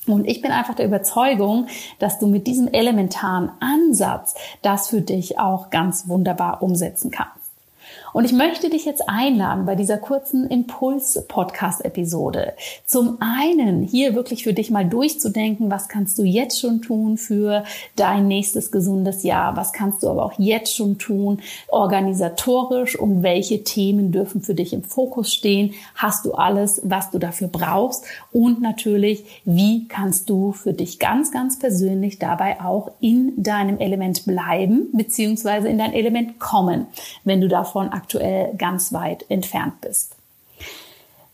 Und 0.08 0.26
ich 0.26 0.42
bin 0.42 0.50
einfach 0.50 0.74
der 0.74 0.86
Überzeugung, 0.86 1.68
dass 2.00 2.18
du 2.18 2.26
mit 2.26 2.48
diesem 2.48 2.66
elementaren 2.66 3.50
Ansatz 3.60 4.34
das 4.62 4.88
für 4.88 5.00
dich 5.00 5.38
auch 5.38 5.70
ganz 5.70 6.08
wunderbar 6.08 6.62
umsetzen 6.62 7.12
kannst. 7.12 7.39
Und 8.12 8.24
ich 8.24 8.32
möchte 8.32 8.70
dich 8.70 8.84
jetzt 8.84 9.08
einladen 9.08 9.66
bei 9.66 9.76
dieser 9.76 9.98
kurzen 9.98 10.48
Impuls-Podcast-Episode. 10.48 12.54
Zum 12.84 13.18
einen 13.20 13.82
hier 13.82 14.14
wirklich 14.14 14.44
für 14.44 14.52
dich 14.52 14.70
mal 14.70 14.84
durchzudenken, 14.84 15.70
was 15.70 15.88
kannst 15.88 16.18
du 16.18 16.24
jetzt 16.24 16.60
schon 16.60 16.82
tun 16.82 17.16
für 17.16 17.64
dein 17.96 18.28
nächstes 18.28 18.72
gesundes 18.72 19.22
Jahr? 19.22 19.56
Was 19.56 19.72
kannst 19.72 20.02
du 20.02 20.08
aber 20.08 20.24
auch 20.24 20.38
jetzt 20.38 20.74
schon 20.74 20.98
tun 20.98 21.40
organisatorisch 21.68 22.98
und 22.98 23.22
welche 23.22 23.62
Themen 23.64 24.12
dürfen 24.12 24.42
für 24.42 24.54
dich 24.54 24.72
im 24.72 24.82
Fokus 24.82 25.32
stehen? 25.32 25.74
Hast 25.94 26.26
du 26.26 26.32
alles, 26.32 26.80
was 26.84 27.10
du 27.10 27.18
dafür 27.18 27.48
brauchst? 27.48 28.04
Und 28.32 28.60
natürlich, 28.60 29.24
wie 29.44 29.86
kannst 29.86 30.28
du 30.30 30.52
für 30.52 30.72
dich 30.72 30.98
ganz, 30.98 31.30
ganz 31.30 31.58
persönlich 31.58 32.18
dabei 32.18 32.60
auch 32.60 32.90
in 33.00 33.32
deinem 33.36 33.78
Element 33.78 34.24
bleiben, 34.24 34.88
beziehungsweise 34.92 35.68
in 35.68 35.78
dein 35.78 35.92
Element 35.92 36.38
kommen, 36.38 36.86
wenn 37.24 37.40
du 37.40 37.48
davon 37.48 37.79
aktuell 37.88 38.54
ganz 38.56 38.92
weit 38.92 39.24
entfernt 39.28 39.80
bist. 39.80 40.14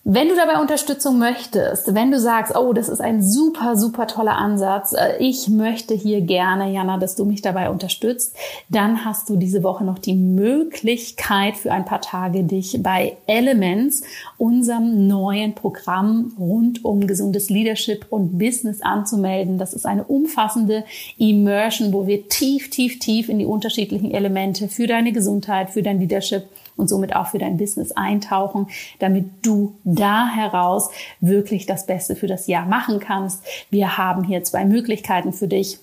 Wenn 0.08 0.28
du 0.28 0.36
dabei 0.36 0.60
Unterstützung 0.60 1.18
möchtest, 1.18 1.92
wenn 1.92 2.12
du 2.12 2.20
sagst, 2.20 2.54
oh, 2.54 2.72
das 2.72 2.88
ist 2.88 3.00
ein 3.00 3.24
super, 3.24 3.74
super 3.74 4.06
toller 4.06 4.36
Ansatz, 4.36 4.92
äh, 4.92 5.16
ich 5.18 5.48
möchte 5.48 5.94
hier 5.94 6.20
gerne, 6.20 6.70
Jana, 6.70 6.96
dass 6.96 7.16
du 7.16 7.24
mich 7.24 7.42
dabei 7.42 7.70
unterstützt, 7.70 8.36
dann 8.68 9.04
hast 9.04 9.28
du 9.28 9.34
diese 9.34 9.64
Woche 9.64 9.82
noch 9.82 9.98
die 9.98 10.14
Möglichkeit 10.14 11.56
für 11.56 11.72
ein 11.72 11.84
paar 11.84 12.02
Tage 12.02 12.44
dich 12.44 12.80
bei 12.84 13.16
Elements, 13.26 14.04
unserem 14.38 15.06
neuen 15.06 15.54
Programm 15.54 16.32
rund 16.38 16.84
um 16.84 17.06
gesundes 17.06 17.50
Leadership 17.50 18.06
und 18.10 18.38
Business 18.38 18.82
anzumelden. 18.82 19.58
Das 19.58 19.72
ist 19.72 19.86
eine 19.86 20.04
umfassende 20.04 20.84
Immersion, 21.16 21.92
wo 21.92 22.06
wir 22.06 22.28
tief, 22.28 22.70
tief, 22.70 22.98
tief 22.98 23.28
in 23.28 23.38
die 23.38 23.46
unterschiedlichen 23.46 24.10
Elemente 24.10 24.68
für 24.68 24.86
deine 24.86 25.12
Gesundheit, 25.12 25.70
für 25.70 25.82
dein 25.82 26.00
Leadership 26.00 26.44
und 26.76 26.88
somit 26.88 27.16
auch 27.16 27.28
für 27.28 27.38
dein 27.38 27.56
Business 27.56 27.92
eintauchen, 27.92 28.68
damit 28.98 29.26
du 29.42 29.74
da 29.84 30.28
heraus 30.28 30.90
wirklich 31.20 31.66
das 31.66 31.86
Beste 31.86 32.16
für 32.16 32.26
das 32.26 32.46
Jahr 32.46 32.66
machen 32.66 33.00
kannst. 33.00 33.42
Wir 33.70 33.96
haben 33.96 34.24
hier 34.24 34.44
zwei 34.44 34.64
Möglichkeiten 34.64 35.32
für 35.32 35.48
dich. 35.48 35.78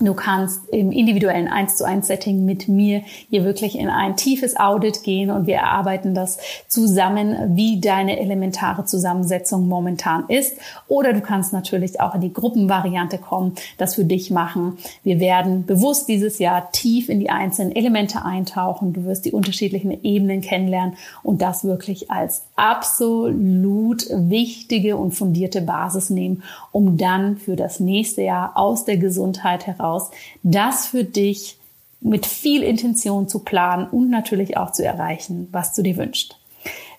Du 0.00 0.12
kannst 0.12 0.68
im 0.70 0.90
individuellen 0.90 1.46
1 1.46 1.76
zu 1.76 1.86
1 1.86 2.08
Setting 2.08 2.44
mit 2.44 2.66
mir 2.66 3.02
hier 3.30 3.44
wirklich 3.44 3.78
in 3.78 3.88
ein 3.88 4.16
tiefes 4.16 4.56
Audit 4.56 5.04
gehen 5.04 5.30
und 5.30 5.46
wir 5.46 5.54
erarbeiten 5.54 6.16
das 6.16 6.38
zusammen, 6.66 7.54
wie 7.54 7.80
deine 7.80 8.18
elementare 8.18 8.84
Zusammensetzung 8.86 9.68
momentan 9.68 10.24
ist. 10.26 10.58
Oder 10.88 11.12
du 11.12 11.20
kannst 11.20 11.52
natürlich 11.52 12.00
auch 12.00 12.16
in 12.16 12.22
die 12.22 12.32
Gruppenvariante 12.32 13.18
kommen, 13.18 13.54
das 13.78 13.94
für 13.94 14.04
dich 14.04 14.32
machen. 14.32 14.78
Wir 15.04 15.20
werden 15.20 15.64
bewusst 15.64 16.08
dieses 16.08 16.40
Jahr 16.40 16.72
tief 16.72 17.08
in 17.08 17.20
die 17.20 17.30
einzelnen 17.30 17.76
Elemente 17.76 18.24
eintauchen. 18.24 18.94
Du 18.94 19.04
wirst 19.04 19.24
die 19.24 19.32
unterschiedlichen 19.32 20.02
Ebenen 20.02 20.40
kennenlernen 20.40 20.96
und 21.22 21.40
das 21.40 21.62
wirklich 21.62 22.10
als 22.10 22.42
absolut 22.56 24.06
wichtige 24.10 24.96
und 24.96 25.12
fundierte 25.12 25.62
Basis 25.62 26.10
nehmen, 26.10 26.42
um 26.72 26.96
dann 26.96 27.36
für 27.36 27.54
das 27.54 27.78
nächste 27.78 28.22
Jahr 28.22 28.56
aus 28.56 28.84
der 28.84 28.96
Gesundheit 28.96 29.68
heraus 29.68 29.83
heraus, 29.84 30.10
das 30.42 30.86
für 30.86 31.04
dich 31.04 31.58
mit 32.00 32.26
viel 32.26 32.62
Intention 32.62 33.28
zu 33.28 33.40
planen 33.40 33.86
und 33.88 34.10
natürlich 34.10 34.56
auch 34.56 34.72
zu 34.72 34.84
erreichen, 34.84 35.48
was 35.52 35.74
du 35.74 35.82
dir 35.82 35.96
wünschst. 35.96 36.38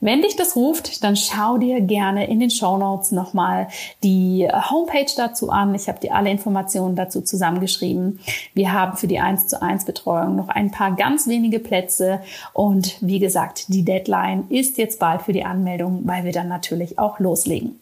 Wenn 0.02 0.22
dich 0.22 0.36
das 0.36 0.56
ruft, 0.56 1.04
dann 1.04 1.16
schau 1.16 1.58
dir 1.58 1.82
gerne 1.82 2.28
in 2.28 2.40
den 2.40 2.52
Show 2.52 2.78
Notes 2.78 3.12
nochmal 3.12 3.68
die 4.04 4.48
Homepage 4.70 5.12
dazu 5.16 5.50
an. 5.50 5.74
Ich 5.74 5.88
habe 5.88 6.00
dir 6.00 6.14
alle 6.14 6.30
Informationen 6.30 6.96
dazu 6.96 7.22
zusammengeschrieben. 7.22 8.20
Wir 8.54 8.74
haben 8.74 8.98
für 8.98 9.08
die 9.08 9.20
1 9.20 9.48
zu 9.48 9.62
1 9.62 9.86
Betreuung 9.86 10.36
noch 10.36 10.50
ein 10.50 10.70
paar 10.70 10.96
ganz 10.96 11.28
wenige 11.28 11.60
Plätze 11.60 12.20
und 12.54 12.98
wie 13.02 13.20
gesagt, 13.20 13.66
die 13.70 13.84
Deadline 13.84 14.46
ist 14.50 14.78
jetzt 14.78 15.00
bald 15.00 15.24
für 15.24 15.34
die 15.34 15.46
Anmeldung, 15.46 16.02
weil 16.04 16.26
wir 16.26 16.32
dann 16.32 16.50
natürlich 16.50 17.00
auch 17.00 17.20
loslegen. 17.20 17.80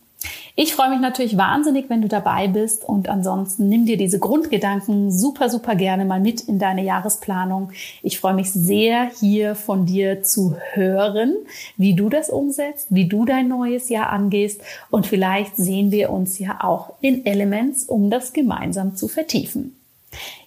Ich 0.55 0.75
freue 0.75 0.91
mich 0.91 0.99
natürlich 0.99 1.35
wahnsinnig, 1.35 1.89
wenn 1.89 2.03
du 2.03 2.07
dabei 2.07 2.47
bist 2.47 2.87
und 2.87 3.09
ansonsten 3.09 3.69
nimm 3.69 3.87
dir 3.87 3.97
diese 3.97 4.19
Grundgedanken 4.19 5.11
super, 5.11 5.49
super 5.49 5.75
gerne 5.75 6.05
mal 6.05 6.19
mit 6.19 6.41
in 6.41 6.59
deine 6.59 6.83
Jahresplanung. 6.83 7.71
Ich 8.03 8.19
freue 8.19 8.35
mich 8.35 8.51
sehr, 8.51 9.09
hier 9.19 9.55
von 9.55 9.87
dir 9.87 10.21
zu 10.21 10.55
hören, 10.73 11.35
wie 11.77 11.95
du 11.95 12.07
das 12.07 12.29
umsetzt, 12.29 12.87
wie 12.91 13.07
du 13.07 13.25
dein 13.25 13.47
neues 13.47 13.89
Jahr 13.89 14.11
angehst 14.11 14.61
und 14.91 15.07
vielleicht 15.07 15.55
sehen 15.55 15.91
wir 15.91 16.11
uns 16.11 16.37
ja 16.37 16.59
auch 16.61 16.93
in 17.01 17.25
Elements, 17.25 17.85
um 17.85 18.11
das 18.11 18.31
gemeinsam 18.31 18.95
zu 18.95 19.07
vertiefen. 19.07 19.75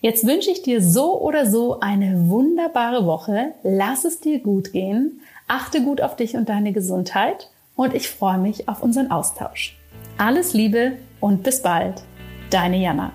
Jetzt 0.00 0.24
wünsche 0.24 0.52
ich 0.52 0.62
dir 0.62 0.80
so 0.80 1.20
oder 1.20 1.50
so 1.50 1.80
eine 1.80 2.28
wunderbare 2.28 3.06
Woche. 3.06 3.54
Lass 3.64 4.04
es 4.04 4.20
dir 4.20 4.38
gut 4.38 4.72
gehen. 4.72 5.20
Achte 5.48 5.82
gut 5.82 6.00
auf 6.00 6.14
dich 6.14 6.36
und 6.36 6.48
deine 6.48 6.72
Gesundheit 6.72 7.50
und 7.76 7.94
ich 7.94 8.08
freue 8.08 8.38
mich 8.38 8.68
auf 8.68 8.82
unseren 8.82 9.10
Austausch. 9.10 9.76
Alles 10.18 10.54
Liebe 10.54 10.92
und 11.20 11.42
bis 11.42 11.62
bald. 11.62 12.02
Deine 12.50 12.78
Jana. 12.78 13.12